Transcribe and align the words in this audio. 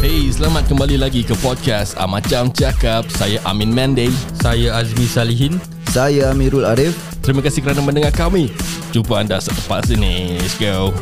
Hey, 0.00 0.32
selamat 0.32 0.64
kembali 0.72 0.96
lagi 0.96 1.20
ke 1.20 1.36
podcast 1.44 1.92
ah, 2.00 2.08
Macam 2.08 2.48
Cakap. 2.48 3.04
Saya 3.12 3.36
Amin 3.44 3.68
Mande 3.68 4.08
Saya 4.40 4.80
Azmi 4.80 5.04
Salihin. 5.04 5.60
Saya 5.92 6.32
Amirul 6.32 6.64
Arif. 6.64 6.96
Terima 7.20 7.44
kasih 7.44 7.60
kerana 7.60 7.84
mendengar 7.84 8.08
kami. 8.08 8.48
Jumpa 8.96 9.20
anda 9.20 9.36
selepas 9.44 9.92
ini. 9.92 10.40
Let's 10.40 10.56
go 10.56 10.96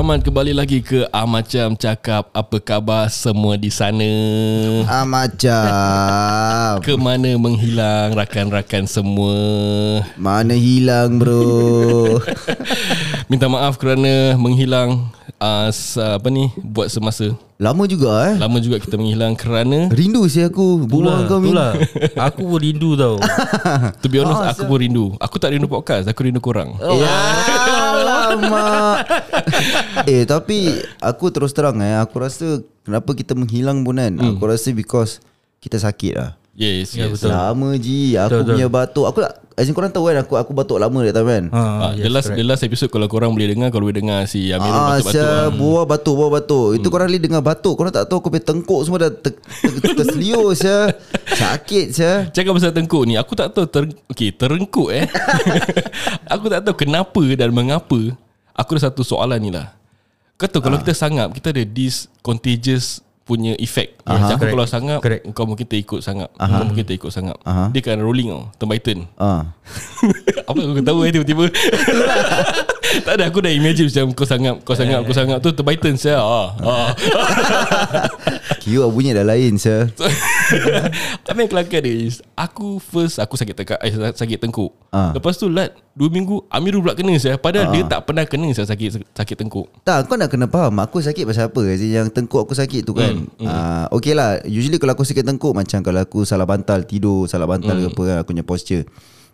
Selamat 0.00 0.24
kembali 0.24 0.56
lagi 0.56 0.80
ke 0.80 1.04
Ah 1.12 1.28
Macam 1.28 1.76
Cakap 1.76 2.32
Apa 2.32 2.56
khabar 2.56 3.12
semua 3.12 3.60
di 3.60 3.68
sana? 3.68 4.08
Ah, 4.88 5.04
Macam 5.04 6.80
Ke 6.80 6.96
mana 6.96 7.36
menghilang 7.36 8.16
rakan-rakan 8.16 8.88
semua? 8.88 9.36
Mana 10.16 10.56
hilang 10.56 11.20
bro? 11.20 12.16
Minta 13.28 13.44
maaf 13.52 13.76
kerana 13.76 14.40
menghilang 14.40 15.12
uh, 15.40 15.68
Apa 16.14 16.28
ni 16.28 16.52
Buat 16.56 16.88
semasa. 16.88 17.32
Lama 17.56 17.84
juga 17.84 18.08
eh? 18.24 18.36
Lama 18.36 18.56
juga 18.56 18.76
kita 18.76 18.96
menghilang 18.96 19.32
kerana 19.34 19.88
Rindu 19.88 20.24
sih 20.24 20.40
aku 20.40 20.80
Buang 20.84 21.24
kau 21.24 21.40
Min. 21.40 21.52
itulah. 21.52 21.76
Aku 22.16 22.44
pun 22.46 22.56
rindu 22.56 22.96
tau. 22.96 23.20
To 24.00 24.06
be 24.06 24.16
honest 24.16 24.40
aku 24.54 24.64
pun 24.64 24.78
rindu. 24.80 25.04
Aku 25.16 25.36
tak 25.36 25.52
rindu 25.52 25.66
podcast 25.66 26.08
Aku 26.08 26.24
rindu 26.24 26.40
korang. 26.40 26.72
Ya. 26.80 27.16
lama 28.00 29.00
Eh 30.04 30.24
tapi 30.24 30.72
Aku 31.00 31.28
terus 31.28 31.52
terang 31.52 31.76
eh 31.80 31.96
Aku 31.98 32.16
rasa 32.16 32.60
Kenapa 32.80 33.12
kita 33.12 33.36
menghilang 33.36 33.84
pun 33.84 33.96
kan 33.96 34.12
Aku 34.16 34.44
rasa 34.44 34.72
because 34.72 35.20
Kita 35.58 35.76
sakit 35.76 36.14
lah. 36.16 36.32
Yes, 36.56 36.92
Ya, 36.92 37.08
yes. 37.08 37.20
betul. 37.20 37.28
Lama 37.32 37.76
ji 37.76 38.16
Aku 38.16 38.40
Betul, 38.40 38.56
punya 38.56 38.66
batuk. 38.68 39.04
Aku 39.06 39.18
tak 39.20 39.32
As 39.60 39.68
in 39.68 39.76
korang 39.76 39.92
tahu 39.92 40.08
kan 40.08 40.24
Aku 40.24 40.40
aku 40.40 40.56
batuk 40.56 40.80
lama 40.80 41.04
that 41.04 41.12
time 41.12 41.28
kan 41.28 41.44
ha, 41.52 41.60
Ah, 41.60 41.92
the 41.92 42.08
last 42.08 42.32
the 42.32 42.40
last 42.40 42.64
episode 42.64 42.88
kalau 42.88 43.04
korang 43.06 43.36
boleh 43.36 43.44
dengar 43.44 43.68
kalau 43.68 43.84
boleh 43.84 44.00
dengar 44.00 44.24
si 44.24 44.48
Amirul 44.48 44.72
Ah, 44.72 44.96
batuk-batuk. 44.96 45.12
saya 45.12 45.28
ah. 45.28 45.44
buah 45.52 45.84
batuk, 45.84 46.14
buah 46.16 46.30
batuk. 46.32 46.66
Itu 46.80 46.88
korang 46.88 47.12
boleh 47.12 47.20
dengar 47.20 47.42
batuk. 47.44 47.74
Korang 47.76 47.92
tak 47.92 48.08
tahu 48.08 48.24
aku 48.24 48.32
punya 48.32 48.44
tengkuk 48.48 48.80
semua 48.80 48.98
dah 49.04 49.10
ter, 49.12 49.36
ter, 49.36 49.72
terseliur 49.92 50.56
saya. 50.56 50.96
Sakit 51.28 51.86
saya. 51.92 52.14
Cakap 52.32 52.56
pasal 52.56 52.72
tengkuk 52.72 53.04
ni 53.04 53.20
Aku 53.20 53.36
tak 53.36 53.52
tahu 53.52 53.68
ter, 53.68 53.84
okay, 54.08 54.32
Terengkuk 54.32 54.88
eh 54.90 55.04
Aku 56.34 56.48
tak 56.48 56.64
tahu 56.64 56.74
kenapa 56.74 57.22
Dan 57.36 57.52
mengapa 57.52 58.16
Aku 58.56 58.76
ada 58.76 58.88
satu 58.88 59.04
soalan 59.04 59.38
ni 59.38 59.50
lah 59.52 59.72
Kau 60.36 60.48
tahu 60.48 60.64
kalau 60.64 60.80
kita 60.80 60.92
sangap 60.92 61.30
Kita 61.32 61.52
ada 61.52 61.62
this 61.62 62.08
Contagious 62.20 63.00
punya 63.30 63.54
effect. 63.62 64.02
Macam 64.02 64.34
aku 64.34 64.42
Correct. 64.42 64.54
kalau 64.58 64.66
sangap 64.66 64.98
Correct. 64.98 65.22
Kau 65.30 65.46
mungkin 65.46 65.66
terikut 65.70 66.02
sangap 66.02 66.34
Kau 66.34 66.66
mungkin 66.66 66.82
terikut 66.82 67.14
sangap 67.14 67.38
Aha. 67.46 67.70
Dia 67.70 67.78
kan 67.78 68.02
rolling 68.02 68.26
tau 68.26 68.42
Turn 68.58 68.68
by 68.74 68.80
turn. 68.82 69.06
Ah. 69.14 69.54
Apa 70.50 70.58
aku 70.58 70.74
ketawa 70.82 71.00
eh 71.06 71.12
tiba-tiba? 71.14 71.46
Tak 72.90 73.22
ada 73.22 73.30
aku 73.30 73.38
dah 73.38 73.54
imagine 73.54 73.86
macam 73.86 74.10
Kau 74.18 74.26
sangap 74.26 74.56
Kau 74.66 74.74
sangap 74.74 75.06
Kau 75.06 75.14
sangap 75.14 75.38
tu 75.38 75.54
Turn 75.54 75.62
by 75.62 75.78
turn 75.78 75.94
saya 75.94 76.18
ah, 76.18 76.50
ah. 76.58 76.90
Kira 78.66 78.90
bunyi 78.90 79.16
dah 79.16 79.24
lain 79.24 79.56
saya. 79.56 79.88
Apa 81.24 81.38
yang 81.38 81.48
kelakar 81.48 81.80
dia 81.86 81.94
is 82.10 82.18
Aku 82.34 82.82
first 82.82 83.22
Aku 83.22 83.38
sakit 83.38 83.54
tekak 83.54 83.78
eh, 83.78 83.94
Sakit 83.94 84.42
tengkuk. 84.42 84.74
Ah. 84.90 85.14
Lepas 85.14 85.38
tu 85.38 85.46
lat 85.46 85.70
Dua 85.94 86.10
minggu 86.10 86.50
Amirul 86.50 86.82
pula 86.82 86.98
kena 86.98 87.14
saya 87.14 87.38
Padahal 87.38 87.70
dia 87.70 87.86
tak 87.86 88.10
pernah 88.10 88.26
kena 88.26 88.50
saya 88.50 88.66
sakit 88.66 89.06
sakit 89.14 89.36
tengkuk. 89.36 89.66
Tak, 89.84 90.08
kau 90.08 90.16
nak 90.16 90.32
kena 90.32 90.48
faham. 90.48 90.74
Aku 90.80 90.98
sakit 91.00 91.28
pasal 91.28 91.52
apa? 91.52 91.60
Yang 91.76 92.10
tengkuk 92.16 92.40
aku 92.48 92.56
sakit 92.56 92.82
tu 92.82 92.96
kan 92.96 93.19
Hmm, 93.20 93.44
ah, 93.44 93.84
Okay 93.90 94.12
lah 94.12 94.40
Usually 94.42 94.76
kalau 94.76 94.92
aku 94.92 95.02
sakit 95.02 95.22
tengkuk 95.22 95.50
Macam 95.50 95.80
kalau 95.80 96.00
aku 96.00 96.22
salah 96.22 96.44
bantal 96.44 96.82
Tidur 96.82 97.24
Salah 97.24 97.44
bantal 97.44 97.72
Hmm. 97.72 97.82
ke 97.82 97.90
apa 97.90 98.02
kan 98.02 98.16
Aku 98.18 98.28
punya 98.30 98.42
posture 98.42 98.84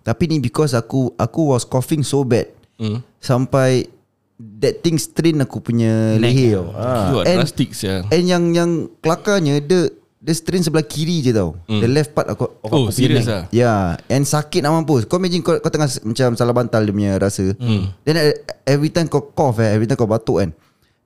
Tapi 0.00 0.22
ni 0.26 0.36
because 0.38 0.72
aku 0.72 1.14
Aku 1.14 1.50
was 1.50 1.62
coughing 1.62 2.00
so 2.00 2.22
bad 2.22 2.50
Hmm. 2.74 3.00
Sampai 3.18 3.88
That 4.36 4.80
thing 4.80 4.96
strain 4.96 5.40
aku 5.40 5.64
punya 5.64 6.12
leher 6.14 6.60
tau. 6.60 6.68
Ah. 6.76 7.24
And- 7.24 7.40
drastic 7.40 7.72
saya 7.72 8.04
And 8.06 8.24
yang 8.24 8.44
yang 8.52 8.70
kelakarnya 9.00 9.58
dia 9.58 9.88
dia 10.16 10.34
strain 10.34 10.60
sebelah 10.60 10.82
kiri 10.82 11.22
je 11.22 11.30
tau. 11.30 11.56
Mm. 11.64 11.80
The 11.80 11.88
left 11.88 12.10
part 12.12 12.26
aku 12.26 12.44
of 12.58 12.68
Oh, 12.68 12.84
aku 12.84 12.92
serious 12.92 13.24
neck. 13.24 13.32
ah? 13.32 13.42
Ya, 13.48 13.62
yeah. 13.62 13.80
and 14.10 14.26
sakit 14.26 14.60
nak 14.60 14.74
mampus. 14.74 15.06
Kau 15.06 15.16
imagine 15.16 15.40
kau, 15.40 15.54
kau 15.54 15.70
tengah 15.70 15.86
macam 15.86 16.34
salah 16.34 16.52
bantal 16.52 16.82
dia 16.82 16.92
punya 16.92 17.12
rasa. 17.14 17.54
Mm. 17.54 17.82
Then 18.02 18.14
uh, 18.18 18.34
every 18.66 18.90
time 18.90 19.06
kau 19.06 19.24
cough 19.24 19.56
eh, 19.56 19.70
every 19.70 19.86
time 19.86 19.94
kau 19.94 20.04
batuk 20.04 20.42
kan. 20.42 20.50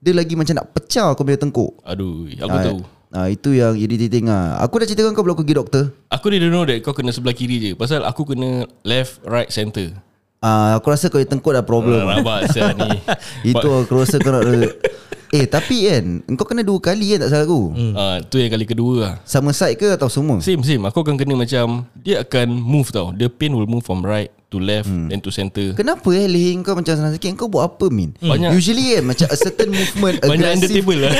Dia 0.01 0.17
lagi 0.17 0.33
macam 0.33 0.57
nak 0.57 0.73
pecah 0.73 1.13
kau 1.13 1.21
punya 1.21 1.37
tengkuk. 1.37 1.71
Aduh 1.85 2.25
Aku 2.35 2.49
Ah, 2.51 2.63
tahu 2.65 2.79
Ah 3.11 3.27
itu 3.27 3.53
yang 3.53 3.77
irritating 3.77 4.25
ah. 4.27 4.57
Aku 4.59 4.81
dah 4.81 4.87
ceritakan 4.87 5.13
kau 5.13 5.21
belum 5.21 5.35
aku 5.35 5.43
pergi 5.43 5.57
doktor. 5.57 5.83
Aku 6.09 6.25
didn't 6.27 6.49
know 6.49 6.65
that 6.65 6.81
Kau 6.81 6.91
kena 6.91 7.11
sebelah 7.11 7.35
kiri 7.35 7.59
je 7.59 7.71
Pasal 7.75 8.01
aku 8.01 8.25
kena 8.25 8.65
Left, 8.81 9.21
right, 9.23 9.47
center 9.47 9.93
Ah 10.41 10.73
aku 10.73 10.89
rasa 10.89 11.05
kau 11.05 11.21
tengkuk 11.21 11.53
dah 11.53 11.61
problem. 11.61 12.01
ah. 12.01 12.17
Rabak 12.17 12.49
saya 12.49 12.73
ni 12.73 12.89
Itu 13.53 13.67
aku 13.67 13.93
rasa 13.93 14.17
kau 14.17 14.33
nak 14.33 14.41
Eh 15.37 15.45
tapi 15.45 15.85
kan 15.85 16.25
Kau 16.33 16.49
kena 16.49 16.65
dua 16.65 16.81
kali 16.81 17.13
kan 17.13 17.23
tak 17.23 17.29
salah 17.29 17.45
aku 17.45 17.61
hmm. 17.71 17.93
Ah, 17.93 18.17
Tu 18.25 18.41
yang 18.41 18.49
kali 18.49 18.65
kedua 18.65 18.93
lah 18.97 19.13
Sama 19.21 19.53
side 19.53 19.77
ke 19.77 19.85
atau 19.85 20.09
semua 20.09 20.41
Same 20.41 20.65
same 20.65 20.81
Aku 20.87 21.05
akan 21.05 21.13
kena 21.13 21.37
macam 21.37 21.85
Dia 21.93 22.25
akan 22.25 22.47
move 22.49 22.89
tau 22.89 23.13
The 23.13 23.29
pain 23.29 23.53
will 23.53 23.69
move 23.69 23.85
from 23.85 24.01
right 24.01 24.33
To 24.51 24.57
left 24.57 24.83
Hmm. 24.83 25.07
Then 25.07 25.17
to 25.17 25.29
center. 25.29 25.71
Kenapa 25.71 26.03
eh 26.11 26.25
leher 26.25 26.59
kau 26.59 26.73
macam 26.73 26.91
senang 26.91 27.09
sakit 27.09 27.33
Kau 27.33 27.47
buat 27.47 27.65
apa 27.65 27.87
Min? 27.87 28.11
Banyak- 28.17 28.51
Usually 28.51 28.91
kan 28.91 29.01
Macam 29.05 29.25
a 29.25 29.35
certain 29.35 29.69
movement 29.69 30.19
Banyak 30.21 30.47
under 30.51 30.61
Aggressive 30.61 30.77
table 30.77 30.99
lah. 30.99 31.13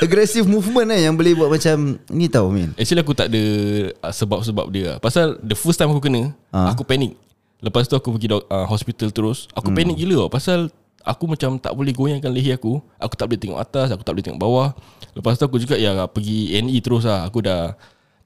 Aggressive 0.00 0.44
movement 0.44 0.88
eh 0.90 1.00
Yang 1.00 1.14
boleh 1.14 1.32
buat 1.34 1.48
macam 1.48 1.96
Ni 2.08 2.26
tau 2.26 2.48
Min. 2.48 2.72
Actually 2.74 3.00
aku 3.00 3.12
tak 3.12 3.28
ada 3.28 3.42
sebab-sebab 4.04 4.66
dia. 4.68 4.96
Pasal 4.98 5.36
the 5.38 5.54
first 5.54 5.76
time 5.76 5.88
aku 5.88 6.02
kena 6.02 6.32
Ah. 6.50 6.72
Aku 6.72 6.82
panik 6.82 7.14
Lepas 7.58 7.84
tu 7.84 7.92
aku 7.92 8.12
pergi 8.12 8.28
dok- 8.28 8.46
uh, 8.46 8.64
hospital 8.64 9.10
terus. 9.10 9.44
Aku 9.52 9.70
panik 9.70 9.94
gila 9.94 10.20
tau. 10.20 10.32
Pasal 10.32 10.58
aku 11.00 11.24
macam 11.26 11.56
tak 11.56 11.70
boleh 11.70 11.90
goyangkan 11.90 12.28
leher 12.28 12.52
aku. 12.52 12.76
Aku 12.96 13.12
tak 13.14 13.26
boleh 13.26 13.36
tengok 13.36 13.58
atas 13.58 13.90
Aku 13.90 14.00
tak 14.00 14.12
boleh 14.12 14.24
tengok 14.24 14.40
bawah. 14.40 14.68
Lepas 15.10 15.34
tu 15.34 15.42
aku 15.42 15.56
juga 15.56 15.74
ya 15.74 16.04
pergi 16.04 16.52
NE 16.56 16.76
terus 16.78 17.02
lah. 17.02 17.24
Aku 17.24 17.40
dah 17.40 17.72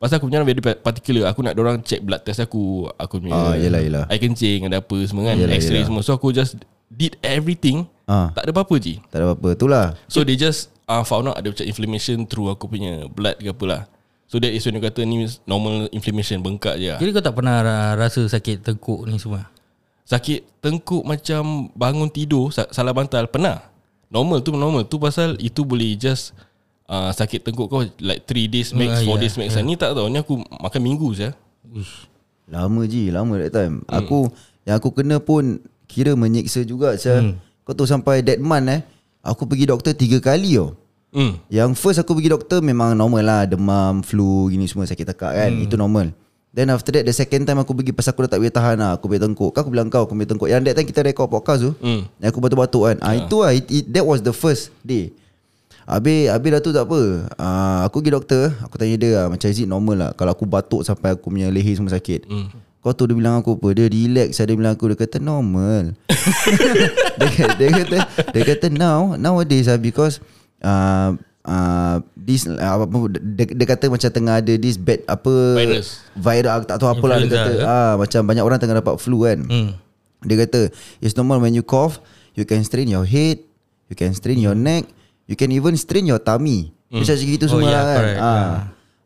Pasal 0.03 0.19
aku 0.19 0.27
punya 0.27 0.43
very 0.43 0.59
particular 0.59 1.31
Aku 1.31 1.41
nak 1.41 1.55
orang 1.55 1.79
check 1.81 2.03
blood 2.03 2.21
test 2.21 2.43
aku 2.43 2.91
Aku 2.93 3.23
punya 3.23 3.33
Ah, 3.33 3.55
yelah, 3.55 3.79
yelah. 3.79 4.05
Air 4.11 4.19
kencing 4.19 4.67
ada 4.67 4.83
apa 4.83 4.97
semua 5.07 5.31
kan 5.31 5.39
Yelah, 5.39 5.55
X-ray 5.55 5.79
yelah. 5.79 5.87
semua 5.87 6.03
So 6.03 6.11
aku 6.11 6.35
just 6.35 6.59
did 6.91 7.15
everything 7.23 7.87
Ah. 8.03 8.35
Tak 8.35 8.43
ada 8.43 8.51
apa-apa 8.51 8.75
je 8.77 8.99
Tak 9.09 9.17
ada 9.17 9.25
apa-apa 9.31 9.49
Itulah 9.55 9.87
So 10.11 10.21
they 10.21 10.35
just 10.35 10.73
uh, 10.85 11.01
found 11.03 11.25
out 11.25 11.39
ada 11.39 11.49
macam 11.49 11.63
inflammation 11.63 12.27
through 12.27 12.51
aku 12.51 12.67
punya 12.67 13.07
blood 13.07 13.39
ke 13.39 13.49
apa 13.49 13.65
lah. 13.65 13.83
So 14.27 14.37
that 14.37 14.49
is 14.49 14.65
when 14.65 14.75
dia 14.75 14.83
kata 14.83 15.05
ni 15.05 15.23
normal 15.45 15.87
inflammation 15.91 16.41
bengkak 16.41 16.77
je 16.77 16.89
lah. 16.89 16.99
Jadi 16.99 17.11
kau 17.13 17.23
tak 17.23 17.33
pernah 17.33 17.61
ra- 17.61 17.95
rasa 17.95 18.25
sakit 18.27 18.61
tengkuk 18.61 19.05
ni 19.05 19.17
semua 19.17 19.49
Sakit 20.03 20.45
tengkuk 20.59 21.05
macam 21.05 21.71
bangun 21.73 22.09
tidur 22.09 22.49
sa- 22.49 22.69
salah 22.69 22.91
bantal 22.91 23.29
pernah. 23.29 23.61
Normal 24.09 24.41
tu 24.41 24.53
normal 24.53 24.84
tu 24.84 24.97
pasal 24.97 25.37
itu 25.39 25.63
boleh 25.63 25.95
just 25.95 26.37
uh, 26.87 27.10
sakit 27.10 27.43
tengkuk 27.43 27.66
kau 27.66 27.82
like 27.98 28.25
3 28.25 28.47
days 28.48 28.70
max, 28.72 29.03
4 29.03 29.04
Ah, 29.04 29.04
ya, 29.04 29.15
days 29.19 29.34
max. 29.37 29.54
Ni 29.59 29.75
tak 29.75 29.93
tahu 29.93 30.06
ni 30.06 30.19
aku 30.19 30.38
makan 30.38 30.81
minggu 30.81 31.09
je. 31.12 31.28
Lama 32.48 32.84
je 32.84 33.09
Lama 33.09 33.38
that 33.38 33.53
time. 33.54 33.81
Aku 33.87 34.28
Yang 34.62 34.76
aku 34.82 34.88
kena 34.92 35.16
pun 35.19 35.62
Kira 35.87 36.12
menyiksa 36.12 36.65
juga 36.65 36.92
hmm. 36.94 37.38
Kau 37.65 37.72
tu 37.72 37.87
sampai 37.87 38.21
that 38.21 38.42
month 38.42 38.69
eh 38.69 38.81
Aku 39.22 39.47
pergi 39.47 39.65
doktor 39.65 39.94
tiga 39.94 40.19
kali 40.21 40.56
tau 40.56 40.76
Hmm. 41.12 41.37
Yang 41.53 41.76
first 41.76 42.00
aku 42.00 42.16
pergi 42.16 42.32
doktor 42.32 42.65
Memang 42.65 42.97
normal 42.97 43.21
lah. 43.21 43.42
Demam, 43.44 44.00
flu 44.00 44.48
Gini 44.48 44.65
semua 44.65 44.88
sakit 44.88 45.12
tekak 45.12 45.32
kan. 45.37 45.53
Hmm. 45.53 45.60
Itu 45.60 45.76
normal. 45.76 46.16
Then 46.53 46.72
after 46.72 46.88
that 46.92 47.04
The 47.04 47.12
second 47.12 47.44
time 47.44 47.60
aku 47.60 47.76
pergi 47.76 47.92
Pasal 47.92 48.16
aku 48.16 48.25
dah 48.25 48.32
tak 48.32 48.41
boleh 48.41 48.53
tahan 48.53 48.76
lah 48.81 48.97
Aku 48.97 49.12
boleh 49.12 49.21
tengkuk. 49.21 49.53
Kan 49.53 49.60
aku 49.60 49.71
bilang 49.76 49.92
kau 49.92 50.09
Aku 50.09 50.16
boleh 50.16 50.25
tengkuk. 50.25 50.48
Yang 50.48 50.60
that 50.65 50.75
time 50.81 50.88
kita 50.88 51.00
record 51.04 51.28
podcast 51.28 51.69
tu 51.69 51.72
Hmm. 51.84 52.09
Yang 52.16 52.28
aku 52.33 52.41
batuk-batuk 52.41 52.83
kan. 52.89 52.97
Ah, 53.04 53.12
Itu 53.12 53.45
lah 53.45 53.53
it, 53.53 53.68
it, 53.68 53.84
That 53.92 54.09
was 54.09 54.24
the 54.24 54.33
first 54.33 54.72
day 54.80 55.12
Habis, 55.84 56.29
habis 56.29 56.49
dah 56.49 56.61
tu 56.61 56.71
tak 56.71 56.84
apa 56.84 57.01
uh, 57.34 57.79
Aku 57.84 57.99
pergi 57.99 58.13
doktor 58.13 58.55
Aku 58.61 58.75
tanya 58.75 58.95
dia 58.95 59.11
lah, 59.17 59.27
Macam 59.29 59.47
is 59.47 59.57
it 59.57 59.67
normal 59.67 59.97
lah 59.97 60.11
Kalau 60.13 60.31
aku 60.31 60.45
batuk 60.45 60.83
sampai 60.83 61.13
aku 61.13 61.27
punya 61.29 61.49
leher 61.49 61.73
semua 61.73 61.91
sakit 61.91 62.25
Hmm. 62.25 62.49
Kau 62.79 62.91
tu 62.91 63.03
dia 63.05 63.15
bilang 63.15 63.34
aku 63.37 63.55
apa 63.57 63.69
Dia 63.73 63.87
relax 63.87 64.37
Dia 64.37 64.53
bilang 64.53 64.73
aku 64.73 64.87
Dia 64.87 64.99
kata 65.01 65.19
normal 65.19 65.95
dia, 67.19 67.29
kata- 67.29 67.57
dia 67.57 67.71
kata 67.73 67.97
Dia 68.31 68.43
kata 68.45 68.67
now 68.69 69.15
Nowadays 69.15 69.67
lah 69.67 69.77
Because 69.77 70.19
uh, 70.61 71.15
uh, 71.43 71.97
This 72.15 72.45
uh, 72.45 72.59
apa, 72.59 72.84
apa, 72.84 72.97
dia, 73.13 73.45
dia 73.49 73.67
kata 73.69 73.84
macam 73.87 74.09
tengah 74.09 74.34
ada 74.37 74.55
This 74.57 74.75
bad 74.77 75.03
Apa 75.05 75.34
Virus. 75.57 76.03
Virus 76.13 76.63
Tak 76.65 76.77
tahu 76.77 76.91
apa 76.91 77.05
lah 77.05 77.17
Dia 77.19 77.31
kata 77.33 77.51
ke? 77.53 77.63
ah, 77.65 77.93
Macam 77.97 78.21
banyak 78.25 78.43
orang 78.43 78.59
tengah 78.59 78.77
dapat 78.77 78.95
flu 78.99 79.23
kan 79.23 79.39
hmm. 79.43 79.71
Dia 80.23 80.37
kata 80.41 80.71
It's 80.99 81.15
normal 81.15 81.39
when 81.39 81.53
you 81.53 81.63
cough 81.63 81.99
You 82.34 82.43
can 82.45 82.63
strain 82.63 82.87
your 82.87 83.03
head 83.05 83.43
You 83.87 83.95
can 83.95 84.11
strain 84.11 84.39
your 84.39 84.55
neck 84.55 84.87
You 85.24 85.34
can 85.34 85.48
even 85.48 85.74
strain 85.74 86.04
your 86.04 86.19
tummy. 86.19 86.71
Dia 86.86 87.04
cakap 87.07 87.24
gitu 87.27 87.45
Oh, 87.47 87.51
semua 87.57 87.65
yeah, 87.65 87.72
lah 87.72 87.83
kan. 87.83 87.98
correct. 87.98 88.19
ah. 88.21 88.53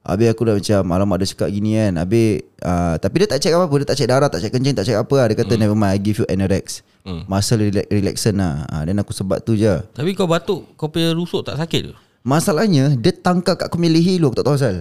Habis 0.06 0.26
aku 0.30 0.42
dah 0.42 0.54
macam 0.54 0.80
Alamak 0.88 1.16
dia 1.18 1.28
cakap 1.28 1.48
gini 1.48 1.74
kan. 1.74 1.92
Habis 1.96 2.28
uh, 2.60 2.94
Tapi 2.96 3.14
dia 3.16 3.28
tak 3.28 3.38
check 3.38 3.52
apa-apa. 3.52 3.74
Dia 3.76 3.86
tak 3.86 3.96
check 3.96 4.06
darah 4.06 4.28
Tak 4.28 4.38
check 4.38 4.50
kencing 4.50 4.74
Tak 4.74 4.84
check 4.84 4.94
apa 4.94 5.14
lah. 5.14 5.26
Dia 5.26 5.36
kata 5.36 5.52
never 5.56 5.74
mind 5.74 5.92
I 5.92 6.00
give 6.00 6.16
you 6.16 6.26
Anorex 6.26 6.82
Hmm. 7.02 7.22
Muscle 7.24 7.62
relax, 7.62 7.86
relaxant 7.86 8.34
lah. 8.34 8.66
Ha, 8.66 8.82
Then 8.82 8.98
aku 8.98 9.10
sebat 9.10 9.38
tu 9.40 9.54
je. 9.54 9.70
Tapi 9.92 10.10
kau 10.12 10.26
batuk 10.26 10.66
Kau 10.74 10.86
punya 10.86 11.10
rusuk 11.10 11.42
tak 11.42 11.54
sakit 11.54 11.80
ke? 11.86 11.92
Masalahnya 12.22 12.94
Dia 12.94 13.14
tangkap 13.14 13.54
kat 13.56 13.66
aku 13.66 13.78
punya 13.78 13.94
leher 13.94 14.18
dulu 14.18 14.26
Aku 14.28 14.36
tak 14.36 14.44
tahu 14.44 14.56
asal. 14.56 14.76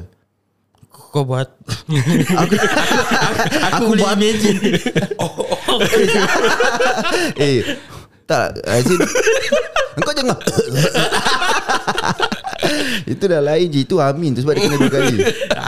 Kau 0.90 1.22
bat 1.22 1.54
Aku 2.42 2.54
Aku 3.68 3.84
boleh 3.88 4.06
imagine. 4.12 4.58
Eh 7.38 7.62
Tak 8.26 8.58
As 8.66 8.90
in 8.92 9.00
Engkau 9.96 10.12
jangan. 10.12 10.36
Itu 13.16 13.24
dah 13.30 13.40
lain 13.40 13.72
je 13.72 13.80
Itu 13.86 14.02
Amin 14.02 14.36
tu 14.36 14.44
sebab 14.44 14.58
dia 14.58 14.68
kena 14.68 14.78
dua 14.82 14.92
kali. 14.92 15.16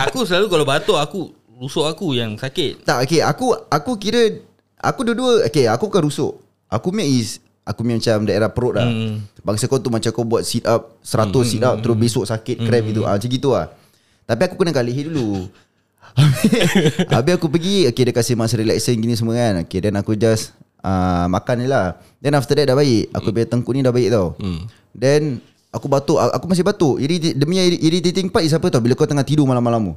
Aku 0.10 0.28
selalu 0.28 0.46
kalau 0.52 0.66
batuk 0.68 0.98
Aku 1.00 1.32
Rusuk 1.58 1.90
aku 1.90 2.14
yang 2.14 2.38
sakit. 2.38 2.86
Tak 2.86 3.08
okay. 3.08 3.22
Aku 3.24 3.56
Aku 3.70 3.98
kira 3.98 4.42
Aku 4.78 5.02
dua-dua 5.06 5.48
Okay 5.48 5.66
aku 5.66 5.90
bukan 5.90 6.10
rusuk. 6.10 6.34
Aku 6.70 6.92
punya 6.92 7.08
is 7.08 7.40
Aku 7.64 7.86
punya 7.86 8.00
macam 8.00 8.28
daerah 8.28 8.50
perut 8.52 8.74
lah 8.78 8.88
Hmm. 8.88 9.24
Bangsa 9.46 9.72
kau 9.72 9.80
tu 9.80 9.88
macam 9.88 10.12
kau 10.12 10.28
buat 10.28 10.44
sit 10.44 10.68
up 10.68 11.00
100 11.06 11.32
sit 11.48 11.64
up 11.64 11.80
Terus 11.80 11.96
besok 11.96 12.26
sakit 12.28 12.68
Cramp 12.68 12.86
itu 12.92 13.08
ah, 13.08 13.16
Macam 13.16 13.30
gitu 13.32 13.56
lah 13.56 13.72
Tapi 14.28 14.42
aku 14.44 14.60
kena 14.60 14.76
kali 14.76 14.92
dulu. 15.08 15.48
Habis 17.14 17.34
aku 17.38 17.48
pergi 17.48 17.86
Okay 17.94 18.10
dia 18.10 18.16
kasih 18.16 18.34
masa 18.34 18.58
relaxing 18.58 18.98
gini 18.98 19.14
semua 19.14 19.38
kan. 19.38 19.64
Okay 19.64 19.80
then 19.86 19.96
aku 19.96 20.18
just 20.18 20.57
uh, 20.80 21.26
Makan 21.28 21.56
je 21.58 21.68
lah. 21.68 21.86
Then 22.18 22.34
after 22.34 22.54
that 22.54 22.66
dah 22.66 22.76
baik. 22.76 23.10
Aku 23.12 23.30
punya 23.30 23.46
tengkuk 23.46 23.72
ni 23.72 23.82
dah 23.82 23.90
baik 23.90 24.10
tau. 24.10 24.34
Then 24.92 25.40
Aku 25.68 25.86
batuk 25.86 26.18
Aku 26.18 26.48
masih 26.48 26.64
batuk. 26.64 26.98
Dia 26.98 27.38
punya 27.40 27.62
irritating 27.62 28.28
part 28.28 28.42
is 28.42 28.52
apa 28.52 28.66
tau? 28.68 28.80
Bila 28.80 28.94
kau 28.94 29.06
tengah 29.06 29.22
tidur 29.22 29.44
malam-malam 29.44 29.92
tu. 29.92 29.94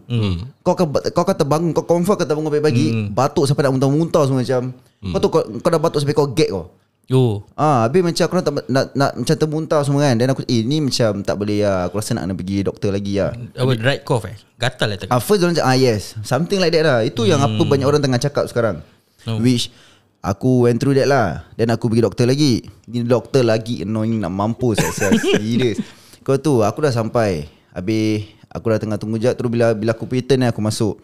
Kau 0.61 0.75
akan 0.75 0.87
Kau 1.09 1.23
akan 1.23 1.37
terbangun 1.37 1.71
Kau 1.73 1.85
confirm 1.85 2.15
akan 2.15 2.27
terbangun 2.27 2.50
pagi-pagi. 2.50 2.87
Batuk 3.09 3.44
sampai 3.44 3.65
nak 3.65 3.73
muntah-muntah 3.75 4.23
semua 4.25 4.41
macam. 4.41 4.62
Kau 5.00 5.19
tu 5.19 5.29
kau, 5.29 5.43
kau 5.56 5.71
dah 5.71 5.81
batuk 5.81 5.99
sampai 5.99 6.12
kau 6.12 6.29
gag 6.29 6.50
kau. 6.50 6.67
Oh 7.11 7.43
Ah, 7.56 7.82
habis 7.82 8.06
macam 8.06 8.23
aku 8.23 8.35
nak, 8.37 8.44
tak- 8.44 8.69
nak, 8.69 8.85
nak 8.94 9.11
macam 9.17 9.35
termuntah 9.37 9.81
semua 9.82 10.00
kan. 10.05 10.15
Dan 10.15 10.31
aku 10.31 10.43
Eh 10.44 10.62
ni 10.62 10.79
macam 10.79 11.11
tak 11.21 11.35
boleh 11.35 11.59
lah. 11.61 11.87
Aku 11.87 11.99
rasa 11.99 12.15
nak 12.15 12.23
kena 12.23 12.35
pergi 12.35 12.56
doktor 12.62 12.91
lagi 12.91 13.19
lah. 13.19 13.35
Apa 13.56 13.73
dry 13.75 13.99
cough 14.00 14.27
eh? 14.27 14.37
Gatal 14.55 14.87
lah 14.87 14.97
tak 14.97 15.09
Ah, 15.09 15.19
first 15.19 15.41
orang 15.41 15.55
cakap 15.56 15.67
ah 15.67 15.75
yes. 15.75 16.15
Something 16.23 16.59
like 16.59 16.71
that 16.71 16.85
lah. 16.85 16.99
Itu 17.00 17.25
yang 17.25 17.41
apa 17.41 17.59
banyak 17.59 17.82
orang 17.85 17.99
tengah 17.99 18.21
cakap 18.21 18.47
sekarang. 18.47 18.82
Oh. 19.25 19.38
Which 19.38 19.75
Aku 20.20 20.69
went 20.69 20.76
through 20.76 20.93
that 21.00 21.08
lah. 21.08 21.49
Then 21.56 21.72
aku 21.72 21.88
pergi 21.88 22.05
doktor 22.05 22.28
lagi. 22.28 22.61
Ni 22.84 23.00
doktor 23.08 23.40
lagi 23.40 23.88
annoying 23.88 24.20
nak 24.20 24.32
mampus 24.32 24.76
saya 24.93 25.17
Serius 25.20 25.81
Kau 26.20 26.37
tu 26.37 26.61
aku 26.61 26.84
dah 26.84 26.93
sampai. 26.93 27.49
Habis 27.72 28.28
Aku 28.52 28.69
dah 28.69 28.76
tengah 28.76 29.00
tunggu 29.00 29.17
jap. 29.17 29.38
Terus 29.40 29.49
bila 29.49 29.72
bila 29.72 29.96
aku 29.96 30.05
punya 30.05 30.20
turn 30.20 30.44
ni 30.44 30.46
aku 30.50 30.61
masuk. 30.61 31.00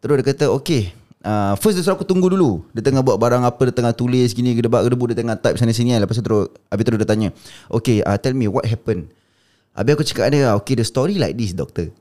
Terus 0.00 0.22
dia 0.22 0.24
kata 0.32 0.46
okay 0.52 0.94
uh, 1.24 1.58
First 1.60 1.76
dia 1.76 1.84
suruh 1.84 2.00
aku 2.00 2.08
tunggu 2.08 2.32
dulu. 2.32 2.64
Dia 2.72 2.80
tengah 2.80 3.04
buat 3.04 3.20
barang 3.20 3.44
apa 3.44 3.60
Dia 3.68 3.74
tengah 3.74 3.92
tulis 3.96 4.32
gini 4.36 4.52
Gedebak 4.52 4.84
gedebuk 4.86 5.12
Dia 5.12 5.18
tengah 5.20 5.36
type 5.36 5.56
sana 5.60 5.76
sini 5.76 5.92
kan. 5.92 6.04
Lepas 6.04 6.16
tu 6.16 6.24
terus 6.24 6.48
Habis 6.72 6.84
terus 6.88 6.98
dia 7.02 7.08
tanya 7.08 7.28
Okay 7.68 8.00
uh, 8.04 8.16
tell 8.16 8.32
me 8.32 8.48
what 8.48 8.64
happened 8.64 9.08
Habis 9.76 9.92
aku 9.92 10.04
cakap 10.08 10.26
dia 10.32 10.56
Okay 10.56 10.74
the 10.80 10.86
story 10.88 11.20
like 11.20 11.36
this 11.36 11.52
doctor. 11.52 11.92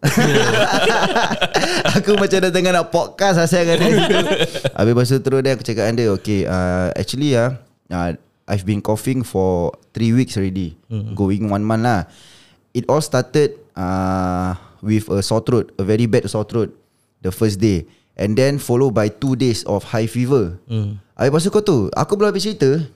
Aku 2.00 2.16
macam 2.16 2.39
dah 2.39 2.51
tengah 2.51 2.72
nak 2.72 2.88
podcast 2.88 3.36
Asal 3.36 3.68
dengan 3.68 3.83
dia. 3.83 3.92
Gitu 4.00 4.16
Habis 4.80 4.92
lepas 4.95 5.06
tu 5.12 5.18
terus 5.19 5.39
dia 5.44 5.51
Aku 5.60 5.63
cakap 5.68 5.92
dia 5.92 6.07
Okay 6.16 6.48
uh, 6.48 6.95
Actually 6.95 7.36
ah, 7.36 7.60
uh, 7.92 8.16
I've 8.48 8.63
been 8.63 8.80
coughing 8.80 9.27
for 9.27 9.75
3 9.92 10.16
weeks 10.16 10.39
already. 10.39 10.80
Going 11.19 11.51
one 11.51 11.68
month 11.68 11.83
lah. 11.83 12.07
It 12.72 12.88
all 12.88 13.04
started 13.04 13.60
uh, 13.75 14.56
With 14.80 15.12
a 15.12 15.19
sore 15.19 15.44
throat 15.44 15.75
A 15.75 15.83
very 15.83 16.07
bad 16.07 16.31
sore 16.31 16.48
throat 16.48 16.71
The 17.19 17.36
first 17.36 17.60
day. 17.60 17.92
And 18.16 18.39
then 18.39 18.63
follow 18.63 18.88
by 18.88 19.12
2 19.12 19.36
days 19.36 19.68
of 19.68 19.92
high 19.92 20.07
fever. 20.07 20.56
Hmm. 20.71 21.04
Habis 21.19 21.28
lepas 21.28 21.42
tu 21.44 21.51
kau 21.51 21.63
tu 21.63 21.78
Aku 21.92 22.16
belum 22.16 22.31
habis 22.31 22.48
cerita 22.48 22.88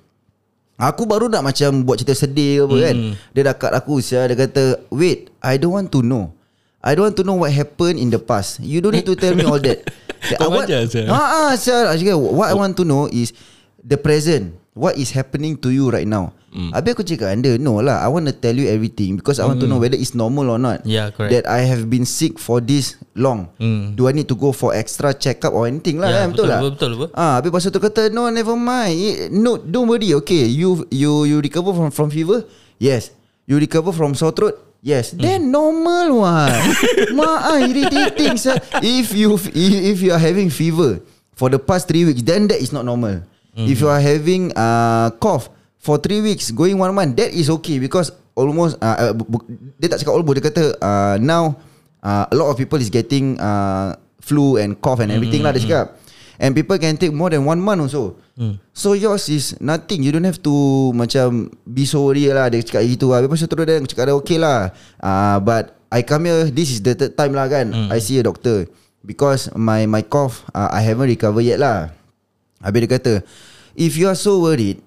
Aku 0.79 1.03
baru 1.03 1.27
nak 1.27 1.43
macam 1.43 1.83
Buat 1.83 2.01
cerita 2.01 2.15
sedih 2.15 2.63
ke 2.63 2.71
apa 2.71 2.75
kan. 2.87 2.95
Dia 3.35 3.41
dah 3.51 3.55
kat 3.59 3.71
aku 3.75 3.99
sia, 3.99 4.23
Dia 4.31 4.39
kata 4.39 4.79
Wait 4.89 5.27
I 5.43 5.59
don't 5.59 5.75
want 5.75 5.91
to 5.91 5.99
know. 5.99 6.31
I 6.79 6.95
don't 6.95 7.11
want 7.11 7.19
to 7.19 7.27
know 7.27 7.35
what 7.35 7.51
happened 7.51 7.99
in 7.99 8.07
the 8.07 8.19
past. 8.23 8.63
You 8.63 8.79
don't 8.79 8.95
need 8.95 9.03
to 9.03 9.15
tell 9.19 9.35
me 9.35 9.43
all 9.43 9.59
that. 9.59 9.83
Kau 10.39 10.51
ajar, 10.63 10.87
sia. 10.87 11.11
Ah, 11.11 11.51
ah, 11.51 11.59
sia. 11.59 11.91
What 12.15 12.47
I 12.47 12.55
want 12.55 12.79
to 12.79 12.87
know 12.87 13.11
is 13.11 13.35
The 13.83 13.97
present 13.97 14.55
What 14.73 14.95
is 14.95 15.11
happening 15.11 15.59
to 15.59 15.69
you 15.69 15.91
right 15.91 16.07
now 16.07 16.31
mm. 16.55 16.71
Habis 16.71 16.95
aku 16.95 17.03
cakap 17.03 17.35
dia 17.43 17.59
No 17.59 17.83
lah 17.83 17.99
I 17.99 18.07
want 18.07 18.31
to 18.31 18.35
tell 18.35 18.55
you 18.55 18.69
everything 18.71 19.19
Because 19.19 19.35
I 19.39 19.47
want 19.47 19.59
to 19.59 19.67
know 19.67 19.75
Whether 19.75 19.99
it's 19.99 20.15
normal 20.15 20.47
or 20.47 20.55
not 20.55 20.87
Yeah, 20.87 21.11
correct. 21.11 21.35
That 21.35 21.45
I 21.51 21.67
have 21.67 21.91
been 21.91 22.07
sick 22.07 22.39
for 22.39 22.63
this 22.63 22.95
long 23.11 23.51
Mm. 23.59 23.99
Do 23.99 24.07
I 24.07 24.15
need 24.15 24.31
to 24.31 24.37
go 24.39 24.55
for 24.55 24.71
extra 24.71 25.11
check 25.11 25.43
up 25.43 25.51
Or 25.51 25.67
anything 25.67 25.99
lah 25.99 26.07
Ya, 26.07 26.15
kan? 26.23 26.27
Betul, 26.31 26.47
betul, 26.47 26.47
tak? 26.47 26.59
betul, 26.59 26.71
betul, 26.71 26.91
betul. 27.11 27.19
Ah, 27.19 27.33
habis 27.43 27.49
pasal 27.51 27.69
tu 27.75 27.81
kata 27.83 28.01
no 28.07 28.31
never 28.31 28.55
mind. 28.55 28.95
It- 28.95 29.31
No, 29.35 29.59
don't 29.59 29.89
worry. 29.89 30.15
Okay, 30.23 30.47
you 30.47 30.87
you 30.89 31.27
you 31.27 31.37
recover 31.43 31.75
from 31.75 31.91
from 31.91 32.07
fever? 32.07 32.47
Yes. 32.79 33.11
You 33.49 33.59
recover 33.59 33.91
from 33.91 34.15
sore 34.15 34.31
throat? 34.31 34.55
Yes. 34.79 35.11
Hmm. 35.11 35.19
Then 35.19 35.39
normal 35.51 36.23
one. 36.23 36.55
Ma, 37.19 37.51
ah, 37.51 37.59
irritating. 37.59 38.39
sir. 38.39 38.55
If 38.79 39.11
you 39.11 39.35
if 39.51 39.99
you 39.99 40.15
are 40.15 40.21
having 40.21 40.47
fever 40.47 41.03
for 41.35 41.51
the 41.51 41.59
past 41.59 41.91
three 41.91 42.07
weeks, 42.07 42.23
then 42.23 42.47
that 42.47 42.63
is 42.63 42.71
not 42.71 42.87
normal. 42.87 43.27
Hmm. 43.59 43.67
If 43.67 43.83
you 43.83 43.91
are 43.91 43.99
having 43.99 44.55
uh, 44.55 45.11
cough 45.19 45.51
for 45.75 45.99
three 45.99 46.23
weeks, 46.23 46.55
going 46.55 46.79
one 46.79 46.95
month, 46.95 47.19
that 47.19 47.35
is 47.35 47.51
okay 47.59 47.75
because 47.75 48.15
almost 48.39 48.79
uh, 48.79 49.11
uh, 49.11 49.13
dia 49.75 49.91
tak 49.91 49.99
cakap 49.99 50.15
almost 50.15 50.39
dia 50.39 50.45
kata 50.47 50.63
uh, 50.79 51.15
now 51.19 51.59
uh, 51.99 52.23
a 52.31 52.35
lot 52.39 52.47
of 52.47 52.55
people 52.55 52.79
is 52.79 52.87
getting 52.87 53.35
uh, 53.35 53.99
flu 54.23 54.55
and 54.55 54.79
cough 54.79 55.03
and 55.03 55.11
everything 55.11 55.43
lah 55.43 55.51
dia 55.51 55.67
cakap. 55.67 55.99
And 56.39 56.55
people 56.55 56.79
can 56.79 56.95
take 56.95 57.11
more 57.11 57.27
than 57.27 57.43
one 57.43 57.59
month 57.59 57.91
also. 57.91 58.15
So 58.71 58.95
yours 58.95 59.27
is 59.27 59.59
nothing. 59.59 60.07
You 60.07 60.15
don't 60.15 60.23
have 60.23 60.39
to 60.47 60.55
macam 60.95 61.51
be 61.67 61.83
sorry 61.83 62.31
lah. 62.31 62.47
Dia 62.47 62.63
cakap 62.63 62.87
gitu 62.87 63.11
lah. 63.11 63.19
Lepas 63.19 63.43
tu 63.43 63.51
terus 63.51 63.67
dia 63.67 63.83
cakap 63.83 64.07
dia 64.07 64.15
okay 64.15 64.39
lah. 64.39 64.71
Uh, 65.03 65.35
but 65.43 65.75
I 65.91 65.99
come 65.99 66.31
here, 66.31 66.47
this 66.47 66.71
is 66.71 66.79
the 66.79 66.95
third 66.95 67.19
time 67.19 67.35
lah 67.35 67.51
kan. 67.51 67.75
I 67.91 67.99
see 67.99 68.15
a 68.15 68.23
doctor. 68.23 68.71
Because 69.03 69.51
my 69.51 69.83
my 69.83 69.99
cough, 69.99 70.47
uh, 70.55 70.71
I 70.71 70.79
haven't 70.79 71.11
recover 71.11 71.43
yet 71.43 71.59
lah. 71.59 71.91
Habis 72.63 72.87
dia 72.87 72.91
kata, 72.95 73.13
if 73.75 73.97
you 73.97 74.07
are 74.09 74.17
so 74.17 74.39
worried, 74.41 74.81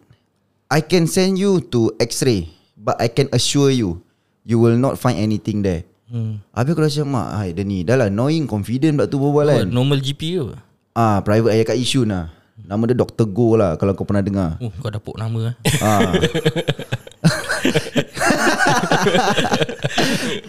I 0.73 0.81
can 0.81 1.05
send 1.07 1.37
you 1.39 1.61
to 1.75 1.93
x-ray. 2.01 2.49
But 2.83 2.99
I 2.99 3.07
can 3.07 3.31
assure 3.31 3.71
you, 3.71 4.03
you 4.43 4.59
will 4.59 4.75
not 4.75 4.99
find 4.99 5.19
anything 5.19 5.63
there. 5.63 5.87
Hmm. 6.13 6.43
Habis 6.53 6.77
aku 6.77 6.83
rasa 6.85 7.09
mak 7.09 7.41
Hai 7.41 7.57
dia 7.57 7.65
ni 7.65 7.89
Dah 7.89 7.97
lah 7.97 8.13
annoying 8.13 8.45
Confident 8.45 9.01
pula 9.01 9.09
tu 9.09 9.17
berbual 9.17 9.49
Oh, 9.49 9.65
kan 9.65 9.73
normal 9.73 9.97
GP 9.97 10.45
ke? 10.45 10.61
Ah, 10.93 11.25
private 11.25 11.57
ayah 11.57 11.65
kat 11.73 11.81
Yishun 11.81 12.13
lah. 12.13 12.29
Nama 12.69 12.85
dia 12.93 13.01
Dr. 13.01 13.25
Go 13.33 13.57
lah 13.57 13.81
kalau 13.81 13.97
kau 13.97 14.05
pernah 14.05 14.21
dengar. 14.21 14.61
Oh, 14.61 14.69
kau 14.69 14.93
dapuk 14.93 15.17
nama 15.17 15.57
eh. 15.57 15.81
ah. 15.81 16.13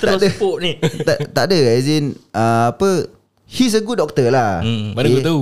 Terus 0.03 0.19
ada. 0.19 0.27
puk 0.35 0.57
ni. 0.59 0.83
tak, 1.07 1.31
tak 1.31 1.43
ada 1.47 1.57
as 1.79 1.87
in 1.87 2.11
uh, 2.35 2.75
apa 2.75 3.07
he's 3.47 3.71
a 3.71 3.79
good 3.79 4.03
doctor 4.03 4.27
lah. 4.27 4.59
Hmm. 4.59 4.91
Mana 4.91 5.07
kau 5.09 5.23
tahu 5.23 5.41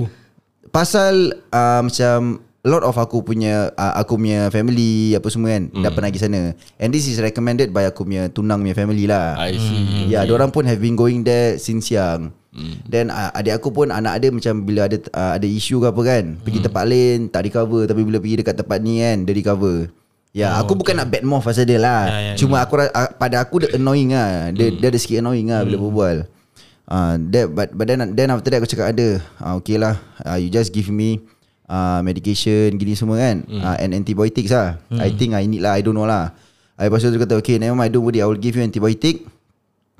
Pasal 0.69 1.33
uh, 1.49 1.81
macam 1.81 2.45
a 2.61 2.67
lot 2.69 2.85
of 2.85 2.93
aku 2.93 3.25
punya 3.25 3.73
uh, 3.73 3.93
aku 3.97 4.21
punya 4.21 4.53
family 4.53 5.17
apa 5.17 5.25
semua 5.33 5.57
kan 5.57 5.73
dah 5.73 5.89
pernah 5.89 6.09
pergi 6.13 6.21
sana. 6.21 6.41
And 6.77 6.93
this 6.93 7.09
is 7.09 7.17
recommended 7.17 7.73
by 7.73 7.89
aku 7.89 8.05
punya 8.05 8.29
tunang 8.29 8.61
punya 8.61 8.77
family 8.77 9.09
lah. 9.09 9.33
I 9.41 9.57
see 9.57 10.09
Ya, 10.09 10.21
yeah, 10.21 10.29
orang 10.29 10.53
pun 10.53 10.69
have 10.69 10.77
been 10.77 10.93
going 10.93 11.25
there 11.25 11.57
since 11.57 11.89
young. 11.89 12.29
Then 12.85 13.09
uh, 13.09 13.31
adik 13.31 13.63
aku 13.63 13.71
pun 13.71 13.89
anak 13.89 14.19
dia 14.21 14.29
macam 14.29 14.67
bila 14.67 14.85
ada 14.85 14.99
uh, 15.15 15.39
ada 15.39 15.47
isu 15.47 15.79
ke 15.81 15.87
apa 15.89 16.01
kan, 16.03 16.23
pergi 16.43 16.59
tempat 16.59 16.83
lain 16.83 17.17
tak 17.31 17.47
recover 17.47 17.87
tapi 17.87 18.01
bila 18.03 18.19
pergi 18.19 18.43
dekat 18.43 18.55
tempat 18.59 18.77
ni 18.83 18.99
kan 19.01 19.17
dia 19.23 19.33
recover. 19.33 19.77
Ya, 20.31 20.47
oh, 20.55 20.63
aku 20.63 20.79
bukan 20.79 20.95
nak 20.95 21.11
bad 21.11 21.27
mouth 21.27 21.43
pasal 21.43 21.67
dia 21.67 21.75
lah. 21.75 22.07
Ya, 22.07 22.19
ya, 22.31 22.33
Cuma 22.39 22.63
aku 22.63 22.79
ra- 22.79 22.93
uh, 22.95 23.11
pada 23.19 23.43
aku 23.43 23.67
dia 23.67 23.75
annoying 23.75 24.15
lah. 24.15 24.51
Dia 24.55 24.71
dia 24.71 24.87
ada 24.87 24.99
sikit 24.99 25.19
annoying 25.19 25.51
lah 25.51 25.67
bila 25.67 25.77
berbual. 25.79 26.17
Uh, 26.91 27.15
that, 27.31 27.47
but 27.51 27.71
but 27.71 27.87
then 27.87 28.03
then 28.15 28.27
after 28.31 28.51
that 28.51 28.59
aku 28.59 28.67
cakap 28.67 28.91
ada 28.91 29.23
uh, 29.39 29.55
okay 29.55 29.79
lah 29.79 29.95
uh, 30.27 30.35
you 30.35 30.51
just 30.51 30.75
give 30.75 30.91
me 30.91 31.23
uh, 31.71 31.99
medication 32.03 32.75
gini 32.75 32.93
semua 32.93 33.15
kan? 33.15 33.47
Uh, 33.47 33.75
and 33.79 33.95
antibiotics 33.95 34.51
lah. 34.51 34.75
I 34.91 35.15
think 35.15 35.31
I 35.31 35.47
need 35.47 35.63
lah 35.63 35.79
I 35.79 35.81
don't 35.81 35.95
know 35.95 36.05
lah. 36.05 36.35
I 36.75 36.91
pasal 36.91 37.15
tu 37.15 37.21
kata 37.21 37.39
okay 37.39 37.55
never 37.61 37.77
mind 37.77 37.93
don't 37.95 38.03
worry 38.03 38.19
I 38.19 38.27
will 38.27 38.41
give 38.41 38.57
you 38.57 38.63
antibiotic 38.65 39.23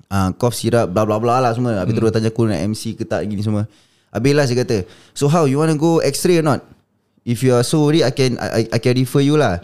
uh, 0.10 0.34
cough 0.36 0.58
syrup 0.58 0.92
bla 0.92 1.08
bla 1.08 1.18
bla 1.18 1.40
lah 1.40 1.56
semua. 1.56 1.80
Habis 1.80 1.96
terus 1.96 2.12
tanya 2.12 2.30
aku 2.30 2.52
nak 2.52 2.60
MC 2.60 3.00
ke 3.00 3.08
tak 3.08 3.24
gini 3.24 3.40
semua. 3.40 3.70
Habis 4.12 4.34
lah 4.36 4.44
saya 4.44 4.68
kata 4.68 4.78
so 5.16 5.32
how 5.32 5.48
you 5.48 5.56
want 5.56 5.72
to 5.72 5.80
go 5.80 6.04
x-ray 6.04 6.44
or 6.44 6.46
not? 6.46 6.60
If 7.22 7.46
you 7.46 7.54
are 7.54 7.62
so 7.62 7.86
worried 7.86 8.02
I 8.02 8.12
can 8.12 8.36
I, 8.42 8.66
I, 8.66 8.80
can 8.82 8.98
refer 8.98 9.22
you 9.22 9.38
lah. 9.38 9.62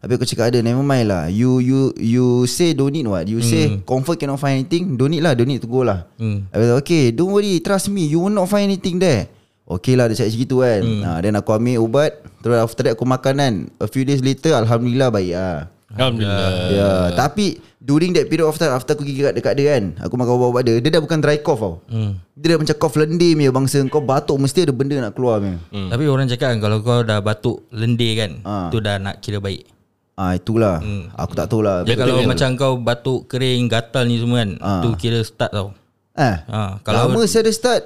Habis 0.00 0.14
aku 0.16 0.26
cakap 0.30 0.54
ada 0.54 0.62
never 0.62 0.80
mind 0.80 1.10
lah. 1.10 1.26
You 1.26 1.58
you 1.58 1.90
you 1.98 2.26
say 2.46 2.70
don't 2.70 2.94
need 2.94 3.04
what. 3.10 3.26
You 3.26 3.42
say 3.42 3.82
confirm 3.82 4.16
cannot 4.16 4.38
find 4.38 4.62
anything 4.62 4.94
don't 4.94 5.10
need 5.10 5.26
lah 5.26 5.34
don't 5.34 5.50
need 5.50 5.60
to 5.60 5.68
go 5.68 5.82
lah. 5.82 6.06
Hmm. 6.16 6.46
Habis 6.54 6.78
okay 6.86 7.10
don't 7.10 7.34
worry 7.34 7.58
trust 7.58 7.90
me 7.90 8.06
you 8.06 8.22
will 8.22 8.32
not 8.32 8.46
find 8.46 8.70
anything 8.70 9.02
there 9.02 9.39
Okay 9.70 9.94
lah 9.94 10.10
dia 10.10 10.18
cakap 10.18 10.34
macam 10.34 10.42
gitu 10.42 10.56
kan 10.66 10.82
hmm. 10.82 11.02
ha, 11.06 11.10
Then 11.22 11.38
aku 11.38 11.50
ambil 11.54 11.78
ubat 11.78 12.12
Terus 12.42 12.58
after 12.58 12.82
that 12.90 12.98
aku 12.98 13.06
makan 13.06 13.34
kan 13.38 13.54
A 13.78 13.86
few 13.86 14.02
days 14.02 14.18
later 14.18 14.58
Alhamdulillah 14.58 15.14
baik 15.14 15.32
lah 15.38 15.70
Alhamdulillah. 15.90 16.50
Ya, 16.70 16.90
tapi 17.18 17.58
during 17.82 18.14
that 18.14 18.30
period 18.30 18.46
of 18.46 18.54
time 18.54 18.70
after 18.70 18.94
aku 18.94 19.02
gigi 19.02 19.26
kat 19.26 19.34
dekat 19.34 19.58
dia 19.58 19.74
kan, 19.74 19.98
aku 19.98 20.14
makan 20.14 20.38
ubat-ubat 20.38 20.62
dia, 20.62 20.78
dia 20.78 20.90
dah 20.94 21.02
bukan 21.02 21.18
dry 21.18 21.42
cough 21.42 21.58
tau. 21.58 21.74
Hmm. 21.90 22.14
Dia 22.38 22.54
dah 22.54 22.58
macam 22.62 22.76
cough 22.78 22.94
lendir 22.94 23.34
punya 23.34 23.50
bangsa 23.50 23.82
kau 23.90 24.02
batuk 24.02 24.38
mesti 24.38 24.70
ada 24.70 24.72
benda 24.74 24.94
nak 25.02 25.18
keluar 25.18 25.42
punya. 25.42 25.58
Hmm. 25.74 25.90
Tapi 25.90 26.04
orang 26.06 26.30
cakap 26.30 26.54
kan 26.54 26.58
kalau 26.62 26.78
kau 26.86 27.02
dah 27.02 27.18
batuk 27.18 27.66
lendir 27.74 28.12
kan, 28.22 28.30
Ah. 28.46 28.70
tu 28.70 28.78
dah 28.78 29.02
nak 29.02 29.18
kira 29.18 29.42
baik. 29.42 29.66
Ah 30.14 30.38
itulah. 30.38 30.78
Aku 31.18 31.32
tak 31.34 31.50
tahu 31.50 31.64
lah. 31.64 31.82
Dia 31.82 31.98
kalau 31.98 32.22
macam 32.22 32.54
kau 32.54 32.78
batuk 32.78 33.26
kering, 33.26 33.66
gatal 33.66 34.06
ni 34.06 34.22
semua 34.22 34.46
kan, 34.46 34.50
Ah. 34.62 34.82
tu 34.86 34.94
kira 34.94 35.18
start 35.26 35.50
tau. 35.50 35.74
Eh, 36.20 36.36
Ha, 36.52 36.60
kalau 36.84 37.08
Lama 37.08 37.24
saya 37.24 37.48
dah 37.48 37.54
start. 37.56 37.82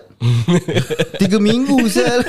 Tiga 1.22 1.38
minggu 1.38 1.86
sel 1.86 2.26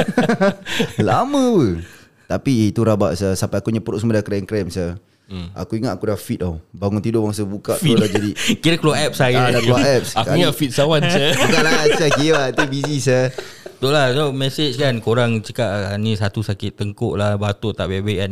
Lama 1.07 1.57
pun. 1.57 1.81
Tapi 2.25 2.73
itu 2.73 2.81
rabak 2.81 3.17
sel 3.17 3.33
Sampai 3.37 3.61
aku 3.61 3.69
punya 3.69 3.81
perut 3.81 4.01
semua 4.01 4.19
dah 4.19 4.25
krem-krem 4.25 4.67
sel 4.69 4.97
hmm. 5.29 5.55
Aku 5.57 5.79
ingat 5.79 5.97
aku 5.97 6.09
dah 6.11 6.19
fit 6.19 6.37
tau. 6.37 6.61
Bangun 6.75 7.01
tidur 7.01 7.25
bangsa 7.25 7.41
buka 7.47 7.79
tu 7.81 7.95
dah 7.97 8.05
jadi 8.05 8.31
kira 8.63 8.75
keluar 8.77 9.01
apps 9.01 9.17
lah 9.17 9.29
ah. 9.33 9.49
Dah 9.49 9.61
keluar 9.63 9.81
apps. 9.81 10.11
Aku 10.13 10.31
ingat 10.37 10.53
fit 10.53 10.69
sawan 10.69 11.01
je. 11.09 11.33
Bukan 11.33 11.61
lah 11.65 11.73
Saya 11.97 12.11
kira 12.13 12.43
tu 12.53 12.63
busy 12.69 12.97
sel 13.01 13.33
Betul 13.75 13.91
lah. 13.91 14.07
So, 14.15 14.31
Message 14.31 14.79
kan 14.79 15.03
Korang 15.03 15.43
cakap 15.43 15.67
ah, 15.67 15.97
Ni 15.99 16.15
satu 16.15 16.39
sakit 16.39 16.79
tengkuk 16.79 17.19
lah 17.19 17.35
Batuk 17.35 17.73
tak 17.75 17.89
baik-baik 17.89 18.19
kan. 18.19 18.31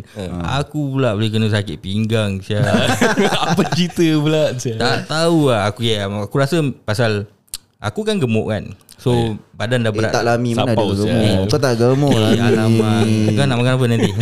Aku 0.62 0.94
pula 0.98 1.18
boleh 1.18 1.30
kena 1.34 1.50
sakit 1.50 1.82
pinggang. 1.82 2.38
Apa 2.44 3.62
cerita 3.74 4.08
pula. 4.20 4.54
Tak 4.58 4.98
tahu 5.10 5.50
lah. 5.50 5.68
Aku 5.70 5.84
ya, 5.84 6.06
Aku 6.08 6.36
rasa 6.38 6.62
pasal 6.86 7.33
Aku 7.84 8.02
kan 8.02 8.16
gemuk 8.16 8.48
kan. 8.48 8.64
So 8.96 9.36
badan 9.52 9.84
dah 9.84 9.92
Eh 9.92 9.98
berat. 9.98 10.12
tak 10.12 10.24
lah 10.24 10.36
Mi 10.36 10.56
Mana 10.56 10.72
ada 10.72 10.80
gemuk. 10.80 10.96
sial. 10.98 11.44
Kau 11.46 11.60
tak 11.60 11.76
gemuk 11.76 12.16
lah 12.16 12.30
Eh, 12.30 12.40
alamak. 12.42 13.04
Kau 13.30 13.44
nak 13.44 13.58
makan 13.58 13.74
apa 13.74 13.86
nanti? 13.88 14.12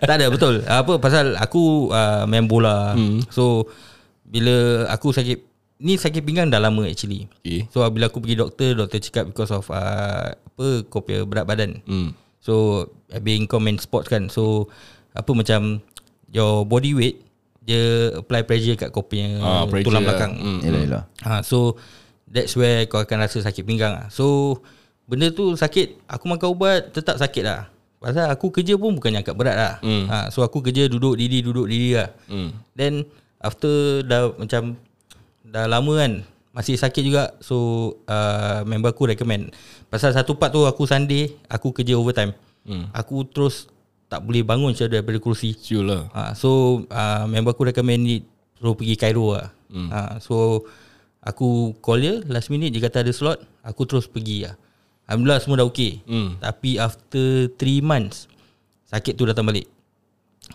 Tak 0.00 0.14
ada 0.14 0.26
betul. 0.28 0.60
Apa 0.62 0.96
pasal 0.96 1.34
aku 1.34 1.88
uh, 1.90 2.24
main 2.24 2.44
bola. 2.44 2.92
Hmm. 2.92 3.20
So 3.28 3.68
Bila 4.22 4.52
aku 4.88 5.10
sakit 5.10 5.52
Ni 5.76 5.94
sakit 5.94 6.22
pinggang 6.22 6.48
dah 6.48 6.58
lama 6.58 6.84
actually. 6.84 7.28
Okay. 7.38 7.68
So 7.68 7.84
bila 7.86 8.08
aku 8.08 8.18
pergi 8.18 8.36
doktor 8.36 8.72
Doktor 8.74 9.00
cakap 9.00 9.24
because 9.26 9.50
of 9.50 9.68
uh, 9.68 10.32
Apa 10.32 10.66
Kau 10.86 11.00
punya 11.00 11.22
berat 11.22 11.44
badan. 11.44 11.80
Hmm. 11.84 12.12
So 12.38 12.86
Being 13.14 13.44
kau 13.44 13.58
main 13.58 13.76
sports 13.76 14.08
kan. 14.08 14.28
So 14.28 14.68
Apa 15.12 15.32
macam 15.32 15.80
Your 16.30 16.64
body 16.64 16.92
weight 16.92 17.16
Dia 17.60 17.80
apply 18.14 18.42
pressure 18.42 18.76
kat 18.76 18.88
kau 18.90 19.02
punya 19.02 19.40
Ah, 19.40 19.64
Tulang 19.68 20.00
lah. 20.00 20.08
belakang. 20.10 20.32
Hmm. 20.34 20.60
Yelah 20.62 20.80
yelah 20.80 21.02
Ha, 21.20 21.40
so 21.40 21.76
that's 22.28 22.56
where 22.56 22.84
kau 22.88 23.02
akan 23.04 23.24
rasa 23.24 23.40
sakit 23.44 23.64
pinggang 23.64 23.94
lah. 23.94 24.06
So 24.08 24.58
benda 25.04 25.28
tu 25.28 25.52
sakit, 25.52 26.08
aku 26.08 26.24
makan 26.28 26.48
ubat 26.52 26.80
tetap 26.92 27.20
sakit 27.20 27.44
lah. 27.44 27.68
Pasal 28.04 28.28
aku 28.28 28.52
kerja 28.52 28.76
pun 28.76 28.92
bukannya 28.92 29.24
agak 29.24 29.32
berat 29.32 29.56
lah. 29.56 29.74
Hmm. 29.80 30.04
Ha, 30.12 30.28
so 30.28 30.44
aku 30.44 30.60
kerja 30.60 30.92
duduk 30.92 31.16
diri 31.16 31.40
duduk 31.40 31.64
diri 31.64 31.96
lah. 31.96 32.12
Hmm. 32.28 32.52
Then 32.76 33.08
after 33.40 34.04
dah 34.04 34.36
macam 34.36 34.76
dah 35.44 35.64
lama 35.64 35.92
kan 35.96 36.12
masih 36.52 36.76
sakit 36.76 37.02
juga 37.02 37.34
so 37.40 37.56
uh, 38.04 38.60
member 38.68 38.92
aku 38.92 39.08
recommend. 39.08 39.56
Pasal 39.88 40.12
satu 40.12 40.36
part 40.36 40.52
tu 40.52 40.68
aku 40.68 40.84
Sunday 40.84 41.32
aku 41.48 41.72
kerja 41.72 41.96
overtime. 41.96 42.36
Hmm. 42.68 42.92
Aku 42.92 43.24
terus 43.24 43.72
tak 44.12 44.20
boleh 44.20 44.44
bangun 44.44 44.76
macam 44.76 44.84
daripada 44.84 45.16
kerusi. 45.16 45.56
Sure 45.56 45.84
lah. 45.84 46.02
Ha, 46.12 46.36
so 46.36 46.84
uh, 46.92 47.24
member 47.24 47.56
aku 47.56 47.72
recommend 47.72 48.04
ni 48.04 48.20
suruh 48.60 48.76
pergi 48.76 49.00
Cairo 49.00 49.32
lah. 49.32 49.48
Hmm. 49.72 49.88
Ha, 49.88 50.20
so 50.20 50.68
aku 51.24 51.72
call 51.80 52.04
dia 52.04 52.14
last 52.28 52.52
minute 52.52 52.70
dia 52.70 52.84
kata 52.84 53.02
ada 53.02 53.12
slot, 53.16 53.40
aku 53.64 53.88
terus 53.88 54.04
pergi 54.04 54.44
lah. 54.44 54.54
Alhamdulillah 55.08 55.40
semua 55.40 55.56
dah 55.60 55.66
okey. 55.68 56.04
Hmm. 56.04 56.36
Tapi 56.40 56.76
after 56.76 57.48
3 57.56 57.80
months 57.84 58.28
sakit 58.88 59.16
tu 59.16 59.24
datang 59.24 59.48
balik. 59.48 59.68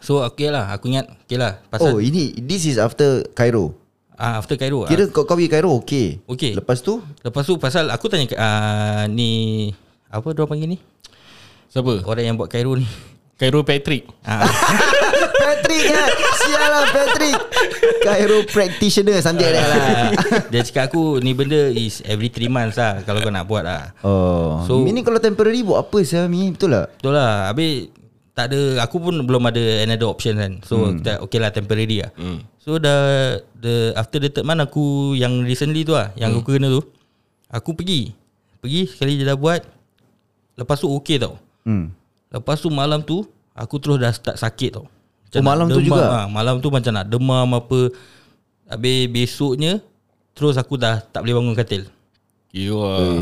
So 0.06 0.22
okay 0.22 0.54
lah, 0.54 0.70
aku 0.70 0.94
ingat 0.94 1.10
okay 1.26 1.38
lah. 1.42 1.66
Oh 1.66 1.70
Pasal 1.74 1.98
ini 2.06 2.38
This 2.38 2.70
is 2.70 2.78
after 2.78 3.26
Cairo 3.34 3.74
ah, 4.20 4.38
after 4.38 4.54
Cairo. 4.54 4.86
Kira 4.86 5.10
kau, 5.10 5.26
kau 5.26 5.34
pergi 5.34 5.50
Cairo 5.50 5.74
okay 5.74 6.22
Okey. 6.30 6.54
Lepas 6.54 6.86
tu 6.86 7.02
Lepas 7.26 7.44
tu 7.50 7.58
pasal 7.58 7.90
aku 7.90 8.06
tanya 8.06 8.30
uh, 8.38 9.04
ni 9.10 9.74
apa 10.10 10.34
dia 10.34 10.46
panggil 10.50 10.70
ni? 10.74 10.78
Siapa? 11.70 12.02
Orang 12.02 12.26
yang 12.26 12.38
buat 12.38 12.50
Cairo 12.50 12.74
ni. 12.74 12.86
Cairo 13.40 13.64
Patrick. 13.64 14.04
Ah, 14.28 14.44
Patrick 15.48 15.84
kan? 15.88 16.12
Sial 16.44 16.60
lah 16.60 16.84
Patrick. 16.92 17.40
Cairo 18.04 18.44
practitioner 18.44 19.24
Something 19.24 19.48
like 19.48 19.56
that 19.56 19.68
lah. 19.72 20.12
Dia 20.52 20.60
cakap 20.68 20.92
aku 20.92 21.24
ni 21.24 21.32
benda 21.32 21.72
is 21.72 22.04
every 22.04 22.28
3 22.28 22.52
months 22.52 22.76
lah 22.76 23.00
kalau 23.08 23.24
kau 23.24 23.32
nak 23.32 23.48
buat 23.48 23.64
lah. 23.64 23.96
Oh. 24.04 24.60
So- 24.68 24.84
Ini 24.84 25.08
kalau 25.08 25.24
temporary 25.24 25.64
buat 25.64 25.88
apa 25.88 26.04
sih 26.04 26.20
Mi? 26.28 26.52
Betul 26.52 26.76
tak? 26.76 27.00
Betul 27.00 27.16
lah. 27.16 27.48
Habis 27.48 27.88
tak 28.36 28.52
ada 28.52 28.84
Aku 28.84 29.00
pun 29.00 29.16
belum 29.24 29.44
ada 29.48 29.64
another 29.88 30.12
option 30.12 30.36
kan. 30.36 30.60
So 30.68 30.92
hmm. 30.92 31.00
kita 31.00 31.24
okay 31.24 31.40
lah 31.40 31.56
temporary 31.56 32.04
lah. 32.04 32.12
Hmm. 32.20 32.44
So 32.60 32.76
dah 32.76 33.00
the 33.56 33.96
After 33.96 34.20
the 34.20 34.28
third 34.28 34.44
month 34.44 34.68
aku 34.68 35.16
Yang 35.16 35.48
recently 35.48 35.88
tu 35.88 35.96
lah 35.96 36.12
Yang 36.20 36.44
aku 36.44 36.60
kena 36.60 36.68
tu 36.68 36.84
Aku 37.48 37.72
pergi. 37.72 38.12
Pergi 38.60 38.84
sekali 38.84 39.16
dia 39.16 39.32
dah 39.32 39.40
buat 39.40 39.64
Lepas 40.60 40.84
tu 40.84 40.92
okay 40.92 41.16
tau. 41.16 41.40
Hmm. 41.64 41.96
Lepas 42.30 42.62
tu 42.62 42.70
malam 42.70 43.02
tu 43.02 43.26
Aku 43.54 43.82
terus 43.82 43.98
dah 44.00 44.14
start 44.14 44.38
sakit 44.38 44.78
tau 44.78 44.86
Oh, 45.30 45.46
nak 45.46 45.46
malam 45.46 45.66
tu 45.70 45.78
demam, 45.78 45.94
juga? 45.94 46.06
ha, 46.10 46.20
Malam 46.26 46.58
tu 46.58 46.74
macam 46.74 46.90
nak 46.90 47.06
demam 47.06 47.46
apa 47.54 47.80
Habis 48.66 49.00
besoknya 49.14 49.78
Terus 50.34 50.58
aku 50.58 50.74
dah 50.74 51.06
tak 51.06 51.22
boleh 51.22 51.38
bangun 51.38 51.54
katil 51.54 51.84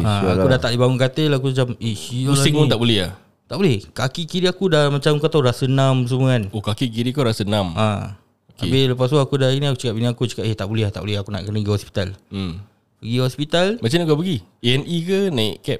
ha, 0.08 0.36
Aku 0.40 0.48
dah 0.48 0.56
tak 0.56 0.72
boleh 0.72 0.82
bangun 0.88 1.00
katil 1.00 1.30
Aku 1.36 1.52
macam 1.52 1.76
Eh 1.84 1.96
Pusing 2.00 2.56
lah 2.56 2.64
pun 2.64 2.68
tak 2.72 2.80
boleh 2.80 2.98
lah. 3.04 3.14
Tak 3.48 3.56
boleh 3.60 3.78
Kaki 3.92 4.24
kiri 4.24 4.48
aku 4.48 4.72
dah 4.72 4.88
macam 4.88 5.20
kau 5.20 5.28
tahu 5.28 5.44
Dah 5.44 5.56
senam 5.56 6.08
semua 6.08 6.36
kan 6.40 6.48
Oh 6.56 6.64
kaki 6.64 6.88
kiri 6.88 7.12
kau 7.12 7.28
rasa 7.28 7.44
enam. 7.44 7.76
Ha. 7.76 8.16
Okay. 8.58 8.74
Habis 8.74 8.84
lepas 8.90 9.08
tu 9.12 9.18
aku 9.22 9.36
dah 9.38 9.54
ini 9.54 9.70
aku 9.70 9.78
cakap 9.78 9.94
bini 9.94 10.08
aku 10.10 10.26
cakap 10.26 10.44
eh 10.50 10.56
tak 10.58 10.66
boleh 10.66 10.90
lah 10.90 10.92
tak 10.96 11.06
boleh 11.06 11.22
aku 11.22 11.30
nak 11.30 11.46
kena 11.46 11.62
pergi 11.62 11.74
hospital. 11.78 12.08
Hmm. 12.34 12.58
Pergi 12.98 13.18
hospital 13.22 13.68
Macam 13.78 13.96
mana 14.02 14.10
kau 14.10 14.18
pergi? 14.18 14.38
A&E 14.66 14.98
ke 15.06 15.20
naik 15.30 15.56
cab? 15.62 15.80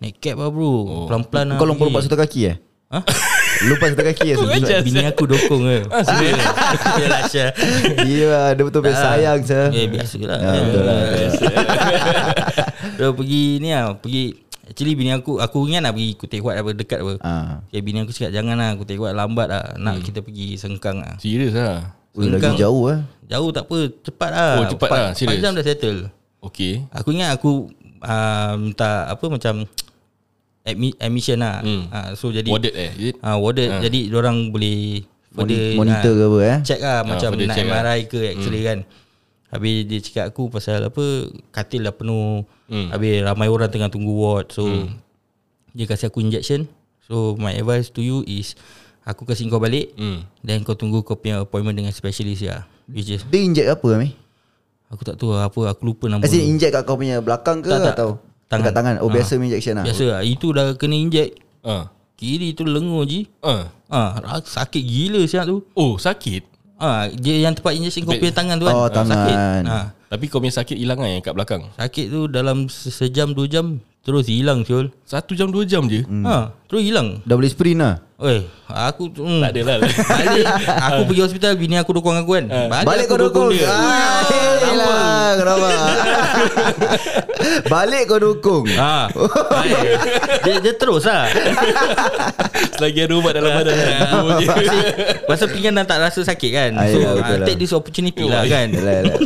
Naik 0.00 0.16
cab 0.18 0.36
lah 0.36 0.48
bro. 0.48 0.64
Oh. 0.64 1.04
Pelan-pelan 1.06 1.44
lah. 1.46 1.56
Kau 1.56 1.64
lupa 1.64 1.78
pergi. 1.78 1.88
lupa 1.88 1.98
satu 2.00 2.16
kaki 2.16 2.40
eh 2.46 2.56
Ha? 2.90 2.98
Lupa 3.70 3.86
satu 3.86 4.02
kaki 4.02 4.26
eh 4.26 4.36
Ajar, 4.40 4.80
Bini 4.80 5.04
aku 5.04 5.22
dokong 5.24 5.62
ke. 5.62 5.78
Ah, 5.86 6.02
serius? 6.02 6.34
Yalah 7.00 7.22
Syah. 7.24 7.50
Iya 8.08 8.50
Dia 8.50 8.62
betul 8.64 8.80
betul 8.82 8.96
sayang 8.96 9.40
sah. 9.40 9.68
Eh 9.70 9.86
biasa 9.86 10.18
lah. 10.20 10.38
Ya, 10.40 10.60
betul 10.60 10.82
lah. 10.82 11.00
So 12.96 13.04
pergi 13.12 13.44
ni 13.58 13.70
lah 13.70 13.94
pergi 13.94 14.34
Actually 14.64 14.94
bini 14.94 15.10
aku 15.10 15.38
Aku 15.38 15.66
ingat 15.66 15.82
nak 15.82 15.92
pergi 15.92 16.10
Kutik 16.14 16.40
Huat 16.40 16.56
apa 16.56 16.70
dekat 16.72 16.98
apa 16.98 17.14
Ah. 17.20 17.50
Okay, 17.66 17.78
bini 17.80 18.00
aku 18.00 18.10
cakap 18.10 18.32
jangan 18.32 18.54
lah 18.54 18.74
Kutik 18.74 18.96
Huat 18.96 19.12
lambat 19.12 19.46
lah 19.46 19.64
Nak 19.76 20.00
kita 20.00 20.18
pergi 20.20 20.54
Sengkang 20.56 20.98
lah 20.98 21.14
Serius 21.18 21.52
lah. 21.52 21.94
Ui, 22.12 22.26
lagi 22.26 22.42
Sengkang. 22.42 22.54
jauh 22.58 22.84
eh 22.88 23.00
Jauh 23.28 23.50
tak 23.50 23.66
apa 23.66 23.78
Cepat 24.00 24.30
lah 24.30 24.52
Oh, 24.56 24.66
cepat 24.66 24.88
lah, 24.90 25.08
serius? 25.12 25.38
4 25.38 25.44
jam 25.44 25.52
dah 25.52 25.62
settle 25.62 26.00
Okay. 26.40 26.88
Aku 26.90 27.12
ingat 27.12 27.36
aku 27.36 27.68
uh, 28.00 28.52
minta 28.56 29.04
apa 29.06 29.28
macam 29.28 29.68
admi, 30.62 30.92
admission 30.96 31.38
lah. 31.38 31.60
Hmm. 31.60 31.88
Uh, 31.88 32.10
so 32.14 32.28
jadi 32.28 32.46
Warded 32.46 32.74
eh? 32.74 32.90
It? 33.00 33.14
Ah 33.20 33.36
warded 33.36 33.68
uh. 33.68 33.80
jadi 33.80 34.12
orang 34.12 34.48
boleh 34.48 35.04
Moni- 35.30 35.78
Monitor 35.78 36.10
ke 36.10 36.24
apa 36.26 36.38
eh 36.42 36.58
Check 36.66 36.80
lah 36.80 37.06
macam 37.06 37.30
further 37.32 37.46
nak 37.46 37.56
lah. 37.56 37.64
MRI 37.64 38.00
ke 38.04 38.18
X-ray 38.34 38.62
kan. 38.62 38.78
Habis 39.50 39.74
dia 39.84 39.98
cakap 40.00 40.24
aku 40.30 40.42
pasal 40.46 40.78
apa 40.84 41.04
katil 41.50 41.82
dah 41.82 41.90
penuh. 41.90 42.42
Hmm. 42.66 42.90
Habis 42.90 43.22
ramai 43.22 43.46
orang 43.46 43.66
tengah 43.66 43.86
tunggu 43.86 44.10
ward. 44.10 44.50
So 44.50 44.66
dia 45.70 45.86
kasih 45.86 46.06
aku 46.06 46.18
injection. 46.18 46.66
So 47.06 47.34
my 47.34 47.50
advice 47.52 47.90
to 47.90 48.00
you 48.00 48.22
is 48.22 48.54
aku 49.02 49.22
kasih 49.24 49.46
kau 49.46 49.58
balik 49.58 49.90
Hmm. 49.94 50.22
then 50.42 50.62
kau 50.62 50.74
tunggu 50.74 51.02
kau 51.02 51.14
punya 51.14 51.42
appointment 51.42 51.74
dengan 51.74 51.90
specialist 51.90 52.42
ya. 52.42 52.66
Which 52.86 53.06
is 53.08 53.22
Dia 53.24 53.40
inject 53.40 53.70
apa 53.70 53.86
Mi 53.96 54.10
aku 54.90 55.06
tak 55.06 55.14
tahu 55.14 55.34
apa 55.34 55.70
aku 55.70 55.82
lupa 55.84 56.06
nama. 56.06 56.22
As 56.22 56.34
in 56.34 56.42
inject 56.48 56.74
kat 56.74 56.82
kau 56.82 56.94
punya 56.94 57.22
belakang 57.22 57.62
ke 57.62 57.70
Tak, 57.70 57.78
tak. 57.80 57.94
Atau 57.94 58.10
Tangan. 58.50 58.60
Dekat 58.60 58.74
tangan 58.74 58.94
Oh 58.98 59.06
Ah. 59.06 59.12
biasa 59.12 59.32
injection 59.38 59.74
lah 59.74 59.84
Biasa 59.86 60.04
lah 60.08 60.20
Itu 60.20 60.50
dah 60.50 60.74
kena 60.74 60.96
inject 60.96 61.38
Ah. 61.60 61.86
Kiri 62.12 62.50
tu 62.50 62.64
lengur 62.64 63.04
je 63.04 63.24
Ah. 63.40 63.70
Ah, 63.86 64.18
ra- 64.18 64.38
sakit 64.40 64.78
gila 64.80 65.22
siap 65.24 65.46
tu. 65.46 65.62
Oh 65.72 65.96
sakit 65.96 66.42
Ah, 66.76 67.06
dia 67.08 67.36
yang 67.38 67.52
tempat 67.52 67.72
injection 67.72 68.02
kau 68.02 68.12
punya 68.14 68.32
tangan 68.32 68.56
tu 68.56 68.64
kan. 68.64 68.72
Oh, 68.72 68.82
Ah, 68.82 68.90
Sakit. 68.90 69.04
tangan. 69.04 69.62
Ah, 69.64 69.86
Tapi 70.08 70.24
kau 70.26 70.38
punya 70.38 70.50
sakit 70.52 70.74
hilang 70.74 70.96
kan 70.96 71.06
yang 71.08 71.20
kat 71.20 71.30
belakang 71.30 71.62
sakit 71.72 72.06
tu 72.08 72.26
dalam 72.26 72.66
se- 72.66 72.90
sejam 72.90 73.30
dua 73.30 73.46
jam 73.46 73.66
terus 74.00 74.26
hilang 74.26 74.64
siul. 74.64 74.90
Satu 75.00 75.32
jam 75.32 75.48
dua 75.48 75.62
jam 75.62 75.86
je 75.86 76.02
Hmm. 76.02 76.24
Ha, 76.24 76.50
terus 76.66 76.82
hilang. 76.82 77.20
Dah 77.22 77.34
boleh 77.34 77.46
sprint 77.46 77.78
lah 77.78 78.00
Oi, 78.20 78.44
aku 78.68 79.08
tu 79.08 79.24
hmm. 79.24 79.40
Tak 79.40 79.48
ada 79.56 79.60
lah 79.64 79.76
Balik. 80.12 80.44
Aku 80.92 81.00
pergi 81.08 81.22
hospital 81.24 81.56
Bini 81.56 81.80
aku 81.80 81.96
dukung 81.96 82.12
aku 82.12 82.36
kan. 82.36 82.52
Balik 82.88 83.08
kau 83.08 83.16
aku 83.16 83.24
dukung 83.32 83.48
dia. 83.48 83.64
Ah, 83.64 84.20
lah 84.76 85.32
Kenapa? 85.40 85.68
Balik 87.64 88.12
kau 88.12 88.20
dukung 88.20 88.68
Ha. 88.76 89.08
dia, 90.44 90.60
dia 90.60 90.74
terus 90.76 91.08
lah. 91.08 91.32
Selagi 92.76 93.08
ada 93.08 93.14
ubat 93.16 93.32
dalam 93.40 93.56
badan. 93.56 93.76
Pasal 95.24 95.48
pinggan 95.48 95.80
dah 95.80 95.88
tak 95.88 96.04
rasa 96.04 96.20
sakit 96.20 96.50
kan. 96.52 96.70
Ah, 96.76 96.92
So 96.92 97.00
uh, 97.00 97.40
take 97.48 97.56
this 97.56 97.72
opportunity 97.72 98.28
lah 98.28 98.44
kan. 98.44 98.68
Yalah, 98.68 98.94
yalah. 99.00 99.16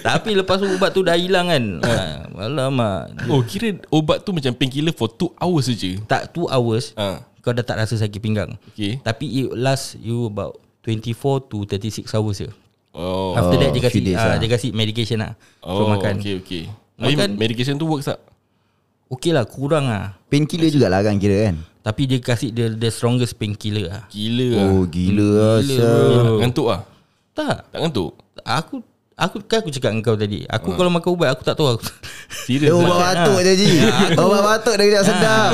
Tapi 0.00 0.30
lepas 0.32 0.56
tu 0.56 0.66
ubat 0.66 0.90
tu 0.90 1.00
dah 1.00 1.14
hilang 1.14 1.46
kan 1.46 1.64
ha. 1.80 1.94
Alamak 2.36 3.12
Oh 3.26 3.40
kira 3.40 3.72
ubat 3.88 4.20
tu 4.20 4.30
macam 4.30 4.52
painkiller 4.52 4.90
for 4.90 5.08
2 5.08 5.36
hours 5.36 5.66
saja 5.66 5.96
Tak 6.02 6.32
2 6.32 6.44
hours 6.46 6.92
Ah. 6.94 7.24
kau 7.38 7.50
dah 7.50 7.60
tak 7.60 7.76
rasa 7.76 7.94
sakit 7.94 8.18
pinggang. 8.18 8.56
Okay 8.68 8.98
Tapi 8.98 9.24
it 9.34 9.52
last 9.52 9.96
you 9.98 10.26
about 10.26 10.56
24 10.82 11.12
to 11.44 11.64
36 11.64 12.04
hours 12.10 12.36
je. 12.38 12.48
Oh 12.90 13.32
After 13.32 13.56
that 13.56 13.68
Oh, 13.68 13.72
dia 13.72 13.82
kasi 13.82 13.98
days 14.00 14.16
uh, 14.16 14.24
lah. 14.26 14.36
dia 14.36 14.48
kasi 14.48 14.66
medication 14.70 15.18
lah. 15.18 15.32
Oh 15.60 15.78
so 15.78 15.90
makan. 15.90 16.16
okay 16.16 16.34
okay 16.36 16.62
Tapi 16.94 17.14
Makan- 17.14 17.36
medication 17.36 17.74
tu 17.74 17.84
works 17.84 18.06
tak? 18.06 18.20
Okay 19.06 19.30
lah 19.30 19.44
kurang 19.44 19.86
lah. 19.86 20.16
Painkiller 20.26 20.68
jugalah 20.68 21.00
kan 21.00 21.16
kira 21.16 21.46
kan 21.46 21.56
Tapi 21.82 22.06
dia 22.06 22.18
kasi 22.18 22.48
the, 22.48 22.72
the 22.72 22.88
strongest 22.88 23.34
painkiller 23.34 23.86
lah. 23.86 24.02
Gila 24.08 24.48
lah 24.54 24.68
Oh 24.70 24.82
gila 24.84 25.28
lah 25.28 25.56
Gila, 25.60 25.74
Syah. 25.74 25.96
bro. 26.22 26.34
Ngantuk 26.38 26.66
lah 26.66 26.80
Tak. 27.32 27.56
Tak 27.68 27.78
ngantuk 27.78 28.10
Aku 28.42 28.76
aku 29.14 29.42
kan 29.46 29.62
aku 29.62 29.70
cakap 29.70 29.94
dengan 29.94 30.04
kau 30.04 30.18
tadi. 30.18 30.42
Aku 30.50 30.74
kalau 30.74 30.90
makan 30.90 31.10
ubat 31.14 31.34
aku 31.34 31.42
tak 31.46 31.54
tahu 31.54 31.78
aku. 31.78 31.86
Serius 32.44 32.70
Dia 32.70 32.74
lah 32.74 32.82
ubat 32.82 32.98
batuk 32.98 33.38
je 33.46 33.52
Ji 33.54 33.70
Ubat 34.18 34.42
batuk 34.42 34.74
dia 34.74 34.84
kejap 34.90 35.04
sedap 35.06 35.50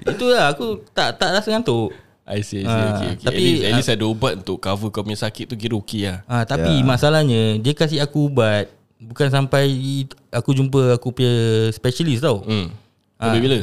Itu 0.14 0.24
lah 0.30 0.54
aku 0.54 0.86
tak 0.94 1.18
tak 1.18 1.34
rasa 1.34 1.50
ngantuk. 1.50 1.90
I 2.30 2.46
see, 2.46 2.62
I 2.62 2.64
see. 2.64 2.70
Ah, 2.70 2.94
okay, 2.94 3.10
okay. 3.18 3.26
tapi, 3.26 3.42
at, 3.42 3.42
least, 3.42 3.60
at 3.60 3.70
ah, 3.70 3.76
least 3.82 3.90
ada 3.90 4.04
ubat 4.06 4.32
untuk 4.38 4.56
cover 4.62 4.88
kau 4.94 5.02
punya 5.02 5.18
sakit 5.18 5.50
tu 5.50 5.58
kira 5.58 5.74
okey 5.82 6.06
lah. 6.06 6.22
Ah, 6.30 6.46
tapi 6.46 6.78
yeah. 6.78 6.86
masalahnya 6.86 7.58
dia 7.58 7.74
kasi 7.74 7.98
aku 7.98 8.30
ubat 8.30 8.70
bukan 9.02 9.26
sampai 9.34 9.66
aku 10.30 10.54
jumpa 10.54 10.94
aku 10.94 11.10
punya 11.10 11.34
specialist 11.74 12.22
tau. 12.22 12.46
Hmm. 12.46 12.70
Sampai 13.18 13.42
bila? 13.42 13.58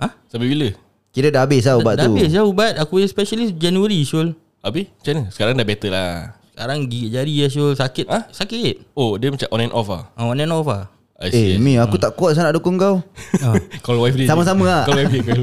Ha? 0.00 0.06
Sampai 0.32 0.48
bila? 0.48 0.68
Kira 1.12 1.28
dah 1.32 1.44
habis 1.44 1.64
lah 1.64 1.76
ubat 1.80 1.94
dah 1.96 2.08
tu 2.08 2.12
habis 2.12 2.28
lah 2.36 2.44
ubat 2.44 2.76
Aku 2.76 3.00
punya 3.00 3.08
specialist 3.08 3.56
Januari 3.56 4.04
Syul 4.04 4.36
Habis? 4.60 4.92
Macam 5.00 5.12
mana? 5.16 5.24
Sekarang 5.32 5.54
dah 5.56 5.64
better 5.64 5.90
lah. 5.94 6.36
Sekarang 6.56 6.88
gigit 6.88 7.12
jari 7.12 7.36
lah 7.36 7.52
Syul 7.52 7.76
Sakit 7.76 8.08
Ha? 8.08 8.32
Sakit 8.32 8.96
Oh, 8.96 9.20
dia 9.20 9.28
macam 9.28 9.44
on 9.46 9.60
and 9.60 9.74
off 9.76 9.92
lah. 9.92 10.08
ah, 10.16 10.24
On 10.24 10.32
and 10.34 10.48
off 10.48 10.64
lah 10.64 10.88
I 11.16 11.28
see, 11.28 11.52
I 11.52 11.56
Eh. 11.56 11.60
Mi 11.60 11.76
aku 11.76 11.96
tak 11.96 12.12
kuat 12.12 12.32
sangat 12.32 12.56
dukung 12.56 12.80
kau 12.80 13.04
ah. 13.44 13.54
Call 13.84 14.00
wife 14.00 14.16
dia. 14.16 14.24
Sama-sama 14.24 14.64
lah. 14.64 14.82
Call 14.84 15.04
wife 15.04 15.12
dia. 15.12 15.36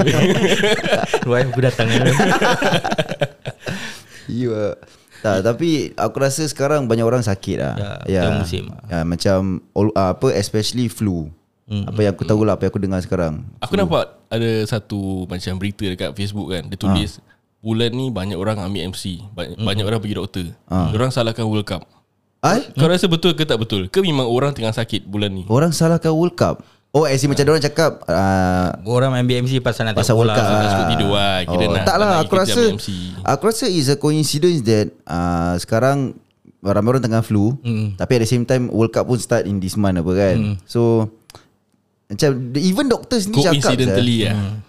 Call 1.21 1.29
wife 1.29 1.49
aku 1.53 1.61
datang 1.61 1.85
Ya 4.25 4.73
tak, 5.23 5.39
tapi 5.39 5.95
aku 5.95 6.17
rasa 6.19 6.43
sekarang 6.43 6.83
banyak 6.83 7.07
orang 7.07 7.23
sakit 7.23 7.55
lah. 7.55 8.03
Ya, 8.03 8.27
betul 8.27 8.33
musim. 8.43 8.63
Ya, 8.91 9.07
macam 9.07 9.39
all- 9.71 9.95
ah, 9.95 10.11
apa 10.11 10.35
especially 10.35 10.91
flu. 10.91 11.31
Hmm. 11.63 11.87
Apa 11.87 12.03
yang 12.03 12.11
aku 12.11 12.27
tahu 12.27 12.43
lah 12.43 12.59
apa 12.59 12.67
yang 12.67 12.71
aku 12.75 12.81
dengar 12.81 12.99
sekarang. 12.99 13.47
Aku 13.61 13.79
nampak 13.79 14.19
ada 14.27 14.49
satu 14.67 15.23
macam 15.23 15.55
berita 15.55 15.87
dekat 15.87 16.11
Facebook 16.11 16.51
kan. 16.51 16.67
Dia 16.67 16.75
tulis 16.75 17.23
bulan 17.63 17.89
ni 17.89 18.11
banyak 18.11 18.35
orang 18.35 18.59
ambil 18.59 18.91
MC. 18.91 19.23
Banyak, 19.31 19.55
banyak 19.57 19.85
orang 19.85 19.97
pergi 19.97 20.15
doktor. 20.15 20.45
Orang 20.67 21.09
salahkan 21.09 21.47
World 21.47 21.63
Cup. 21.63 21.87
Ai? 22.43 22.67
Kau 22.69 22.85
rasa 22.85 23.07
betul 23.07 23.31
ke 23.31 23.41
tak 23.41 23.55
betul? 23.55 23.87
Ke 23.87 24.03
memang 24.03 24.27
orang 24.27 24.51
tengah 24.51 24.69
sakit 24.69 25.07
bulan 25.07 25.31
ni? 25.31 25.47
Orang 25.47 25.71
salahkan 25.71 26.11
World 26.11 26.35
Cup. 26.35 26.59
Oh, 26.91 27.07
as 27.07 27.17
in 27.17 27.31
macam 27.31 27.49
orang 27.49 27.57
cakap 27.59 28.05
uh, 28.05 28.69
Orang 28.85 29.09
main 29.09 29.25
BMC 29.25 29.57
pasal 29.57 29.87
nak 29.87 29.97
pasal 29.97 30.13
World 30.13 30.29
Cup 30.29 30.43
tak 30.43 30.53
lah. 30.53 30.85
tidur 30.85 31.09
lah. 31.09 31.41
Kira 31.41 31.65
nak- 31.65 31.87
tak 31.87 31.97
lah, 31.97 32.21
aku 32.21 32.33
rasa 32.35 32.61
MC. 32.69 33.17
aku 33.23 33.43
rasa 33.47 33.65
is 33.65 33.87
a 33.87 33.95
coincidence 33.95 34.61
that 34.61 34.91
uh, 35.03 35.57
sekarang 35.57 36.13
ramai 36.61 36.93
orang 36.93 37.01
tengah 37.01 37.19
flu, 37.19 37.57
Mm. 37.59 37.97
tapi 37.97 38.11
at 38.13 38.21
the 38.21 38.29
same 38.29 38.43
time 38.43 38.69
World 38.69 38.91
Cup 38.91 39.03
pun 39.03 39.17
start 39.17 39.43
in 39.43 39.57
this 39.57 39.73
month 39.73 39.97
apa 39.97 40.11
kan. 40.13 40.35
Mm. 40.37 40.55
So 40.65 41.09
macam 42.05 42.29
even 42.53 42.85
doctors 42.85 43.25
ni 43.25 43.41
cakap 43.41 43.73
Coincidentally 43.73 44.17
lah. 44.27 44.61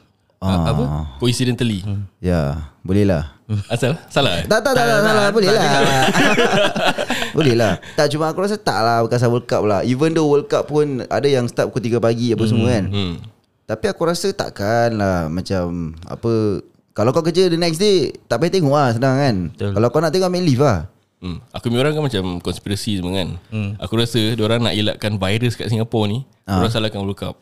Ah, 0.45 0.69
Apa? 0.69 0.85
Coincidentally. 1.17 1.81
Ya, 2.21 2.69
boleh 2.85 3.09
lah. 3.09 3.35
Asal? 3.69 3.97
Salah 4.09 4.41
eh? 4.41 4.45
Tak 4.45 4.61
tak 4.61 4.73
tak 4.73 4.85
tak, 4.85 5.01
tak, 5.01 5.13
tak, 5.17 5.33
boleh 5.33 5.49
lah. 5.49 5.65
boleh 7.37 7.55
lah. 7.57 7.73
Tak 7.93 8.07
cuma 8.13 8.29
aku 8.29 8.41
rasa 8.45 8.57
tak 8.57 8.81
lah 8.81 9.05
pasal 9.05 9.33
World 9.33 9.49
Cup 9.49 9.65
lah. 9.65 9.81
Even 9.85 10.13
though 10.13 10.29
World 10.29 10.49
Cup 10.49 10.69
pun 10.69 11.05
ada 11.09 11.29
yang 11.29 11.45
start 11.49 11.69
pukul 11.69 11.85
3 11.85 12.01
pagi 12.01 12.33
apa 12.33 12.45
semua 12.45 12.73
kan. 12.73 12.85
Hmm. 12.89 13.15
Tapi 13.65 13.85
aku 13.89 14.03
rasa 14.05 14.29
takkan 14.33 14.97
lah 14.97 15.29
macam 15.29 15.93
apa 16.05 16.61
kalau 16.93 17.11
kau 17.11 17.25
kerja 17.25 17.49
the 17.49 17.57
next 17.57 17.81
day 17.81 18.13
tak 18.29 18.41
payah 18.41 18.53
tengok 18.61 18.73
lah 18.73 18.91
senang 18.93 19.17
kan. 19.17 19.37
Betul. 19.53 19.73
Kalau 19.77 19.89
kau 19.89 20.01
nak 20.01 20.13
tengok 20.13 20.29
ambil 20.29 20.45
leave 20.45 20.65
lah. 20.65 20.79
Hmm. 21.25 21.41
Aku 21.57 21.73
punya 21.73 21.81
orang 21.81 21.97
kan 21.97 22.05
macam 22.05 22.25
konspirasi 22.45 23.01
semua 23.01 23.17
kan. 23.17 23.29
Hmm. 23.49 23.77
Aku 23.81 23.97
rasa 23.97 24.21
orang 24.37 24.61
nak 24.61 24.77
elakkan 24.77 25.17
virus 25.17 25.57
kat 25.57 25.73
Singapura 25.73 26.05
ni, 26.05 26.29
Ah. 26.45 26.61
orang 26.61 26.69
salahkan 26.69 27.01
World 27.01 27.17
Cup. 27.17 27.41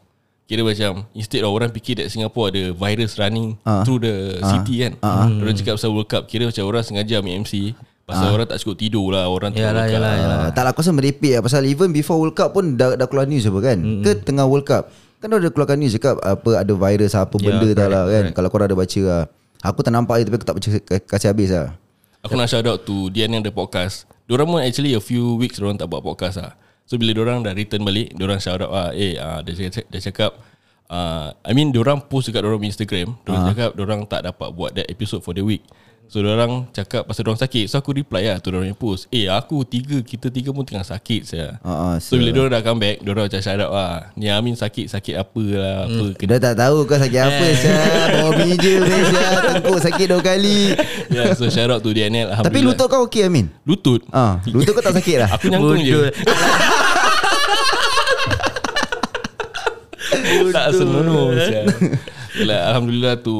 Kira 0.52 0.60
macam 0.62 1.08
instead 1.16 1.40
of 1.40 1.48
orang 1.48 1.72
fikir 1.72 1.96
that 1.96 2.12
Singapore 2.12 2.52
ada 2.52 2.76
virus 2.76 3.16
running 3.16 3.56
Ah. 3.64 3.80
through 3.82 4.04
the 4.04 4.36
city 4.44 4.84
kan. 4.84 4.92
Ah. 5.00 5.24
Orang 5.24 5.56
cakap 5.56 5.80
pasal 5.80 5.96
World 5.96 6.12
Cup, 6.12 6.28
kira 6.28 6.44
macam 6.44 6.60
orang 6.68 6.84
sengaja 6.84 7.24
ambil 7.24 7.40
MC 7.40 7.72
pasal 8.02 8.28
orang 8.28 8.44
tak 8.44 8.60
cukup 8.60 8.76
tidur 8.76 9.08
lah, 9.08 9.24
orang 9.24 9.56
Yalah, 9.56 9.72
World 9.72 9.88
Cup. 9.88 9.96
yalah, 9.96 10.12
yalah. 10.20 10.36
Uh, 10.36 10.50
tak 10.52 10.62
lah 10.68 10.70
aku 10.76 10.84
rasa 10.84 10.92
merepek 10.92 11.32
lah 11.32 11.40
Pasal 11.40 11.64
even 11.64 11.88
before 11.90 12.20
World 12.20 12.36
Cup 12.36 12.52
pun 12.52 12.76
Dah, 12.76 12.92
dah 12.92 13.08
keluar 13.08 13.24
news 13.24 13.48
apa 13.48 13.56
kan 13.62 13.78
mm-hmm. 13.80 14.04
Ke 14.04 14.10
tengah 14.20 14.44
World 14.44 14.68
Cup 14.68 14.92
Kan 15.16 15.32
dah 15.32 15.40
ada 15.40 15.48
keluarkan 15.48 15.80
news 15.80 15.96
cakap 15.96 16.20
Apa 16.20 16.60
ada 16.60 16.72
virus 16.76 17.16
Apa 17.16 17.32
Ya, 17.40 17.44
benda 17.48 17.68
tak 17.72 17.78
correct, 17.78 17.88
lah 17.88 18.04
kan 18.04 18.24
Kalau 18.36 18.48
korang 18.52 18.66
ada 18.68 18.76
baca 18.76 19.00
lah 19.00 19.22
Aku 19.64 19.80
tak 19.80 19.92
nampak 19.96 20.14
je 20.20 20.22
Tapi 20.28 20.36
aku 20.36 20.44
tak 20.44 20.56
baca 20.60 20.68
Kasih 21.08 21.28
habis 21.32 21.48
lah 21.48 21.72
Aku 22.20 22.34
nak 22.36 22.52
shout 22.52 22.66
out 22.66 22.84
to 22.84 23.08
Dian 23.08 23.32
yang 23.32 23.40
ada 23.40 23.50
podcast. 23.50 24.04
Diorang 24.28 24.46
pun 24.46 24.60
actually 24.60 24.92
a 24.92 25.00
few 25.00 25.34
weeks 25.34 25.56
diorang 25.56 25.74
tak 25.74 25.90
buat 25.90 25.98
podcast 25.98 26.38
lah. 26.38 26.52
So 26.86 26.94
bila 26.94 27.10
diorang 27.10 27.42
dah 27.42 27.50
return 27.50 27.82
balik, 27.82 28.14
diorang 28.14 28.38
shout 28.38 28.62
out 28.62 28.70
lah, 28.70 28.88
eh 28.94 29.18
uh, 29.18 29.42
dia, 29.42 29.58
cakap, 29.58 29.90
dia 29.90 30.00
cakap 30.04 30.30
uh, 30.92 31.32
I 31.40 31.56
mean 31.56 31.72
diorang 31.72 32.04
post 32.04 32.28
dekat 32.28 32.44
diorang 32.44 32.60
punya 32.60 32.70
Instagram, 32.70 33.16
diorang 33.18 33.42
cakap 33.48 33.70
diorang 33.72 34.00
tak 34.04 34.20
dapat 34.22 34.48
buat 34.52 34.76
that 34.76 34.86
episode 34.86 35.24
for 35.24 35.32
the 35.32 35.40
week. 35.40 35.64
So 36.12 36.20
diorang 36.20 36.68
cakap 36.68 37.08
pasal 37.08 37.24
diorang 37.24 37.40
sakit. 37.40 37.72
So 37.72 37.80
aku 37.80 37.96
reply 37.96 38.28
lah 38.28 38.36
tu 38.36 38.52
diorang 38.52 38.68
yang 38.68 38.76
post. 38.76 39.08
Eh 39.08 39.32
aku 39.32 39.64
tiga, 39.64 39.96
kita 40.04 40.28
tiga 40.28 40.52
pun 40.52 40.60
tengah 40.60 40.84
sakit 40.84 41.24
saya. 41.24 41.56
uh, 41.64 41.72
uh, 41.72 41.94
So 41.96 42.20
bila 42.20 42.28
diorang 42.28 42.52
dah 42.52 42.60
come 42.60 42.84
back, 42.84 42.96
diorang 43.00 43.24
macam 43.32 43.40
shout 43.40 43.56
out 43.56 43.72
lah. 43.72 44.12
Ni 44.12 44.28
Amin 44.28 44.52
sakit, 44.52 44.92
sakit 44.92 45.16
apa 45.16 45.44
lah, 45.56 45.88
apa. 45.88 46.04
Dah 46.12 46.36
tak 46.36 46.54
tahu 46.60 46.84
kau 46.84 47.00
sakit 47.00 47.16
apa 47.16 47.44
Syah 47.64 48.04
Bawa 48.12 48.30
meja 48.36 48.72
Syah 48.84 49.30
Tengkuk 49.40 49.78
sakit 49.80 50.06
dua 50.06 50.20
kali 50.20 50.76
yeah, 51.08 51.32
so 51.32 51.48
shout 51.48 51.72
out 51.72 51.80
to 51.80 51.96
Dianel. 51.96 52.28
Tapi 52.28 52.60
lutut 52.60 52.92
kau 52.92 53.08
okey 53.08 53.24
Amin 53.24 53.48
Lutut? 53.64 54.04
Ah, 54.12 54.36
Lutut 54.44 54.76
kau 54.76 54.84
tak 54.84 54.92
sakit 55.00 55.16
lah 55.16 55.28
Aku 55.32 55.48
nyangkung 55.48 55.80
je. 55.80 56.12
tak 60.54 60.66
senonoh 60.76 61.34
sial. 61.36 61.66
Yalah, 62.32 62.72
Alhamdulillah 62.72 63.14
to 63.20 63.34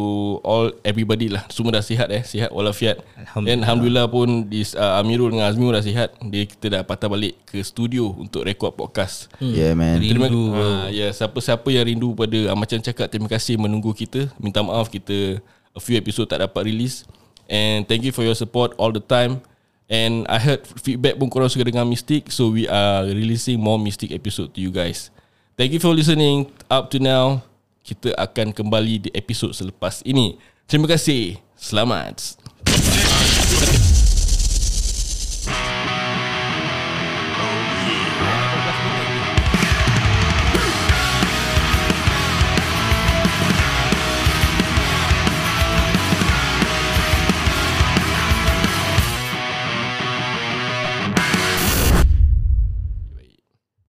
all 0.44 0.68
everybody 0.84 1.32
lah. 1.32 1.48
Semua 1.48 1.80
dah 1.80 1.80
sihat 1.80 2.12
eh. 2.12 2.20
Sihat 2.20 2.52
walafiat. 2.52 3.00
Alhamdulillah. 3.16 3.48
Dan 3.48 3.58
Alhamdulillah 3.64 4.06
pun 4.12 4.28
this, 4.52 4.76
uh, 4.76 5.00
Amirul 5.00 5.32
dengan 5.32 5.48
Azmi 5.48 5.64
dah 5.72 5.80
sihat. 5.80 6.12
Dia 6.20 6.44
kita 6.44 6.66
dah 6.68 6.82
patah 6.84 7.08
balik 7.08 7.40
ke 7.48 7.64
studio 7.64 8.12
Untuk 8.12 8.44
rekod 8.44 8.76
podcast. 8.76 9.32
Yeah 9.40 9.72
man. 9.72 9.96
Terima 9.96 10.28
Rindu, 10.28 10.52
uh, 10.52 10.92
ya, 10.92 11.08
Siapa-siapa 11.08 11.64
yang 11.72 11.88
rindu 11.88 12.12
pada 12.12 12.52
uh, 12.52 12.56
Macam 12.56 12.76
cakap 12.84 13.08
terima 13.08 13.32
kasih 13.32 13.56
menunggu 13.56 13.96
kita. 13.96 14.28
Minta 14.36 14.60
maaf 14.60 14.92
kita 14.92 15.40
A 15.72 15.80
few 15.80 15.96
episode 15.96 16.28
tak 16.28 16.44
dapat 16.44 16.68
release. 16.68 17.08
And 17.48 17.88
thank 17.88 18.04
you 18.04 18.12
for 18.12 18.28
your 18.28 18.36
support 18.36 18.76
all 18.76 18.92
the 18.92 19.00
time. 19.00 19.40
And 19.88 20.28
I 20.28 20.36
heard 20.36 20.68
feedback 20.68 21.16
pun 21.16 21.32
korang 21.32 21.48
suka 21.48 21.64
dengan 21.64 21.88
Mystic 21.88 22.32
So 22.32 22.48
we 22.52 22.64
are 22.64 23.04
releasing 23.08 23.60
more 23.60 23.76
Mystic 23.76 24.12
episode 24.12 24.52
to 24.56 24.60
you 24.60 24.72
guys 24.72 25.12
Thank 25.56 25.76
you 25.76 25.80
for 25.80 25.92
listening. 25.92 26.48
Up 26.72 26.88
to 26.92 26.98
now 26.98 27.44
Kita 27.82 28.14
akan 28.14 28.54
kembali 28.54 28.94
di 29.06 29.10
episod 29.10 29.50
selepas 29.50 30.06
ini. 30.06 30.38
Terima 30.70 30.86
kasih. 30.86 31.42
Selamat 31.58 32.41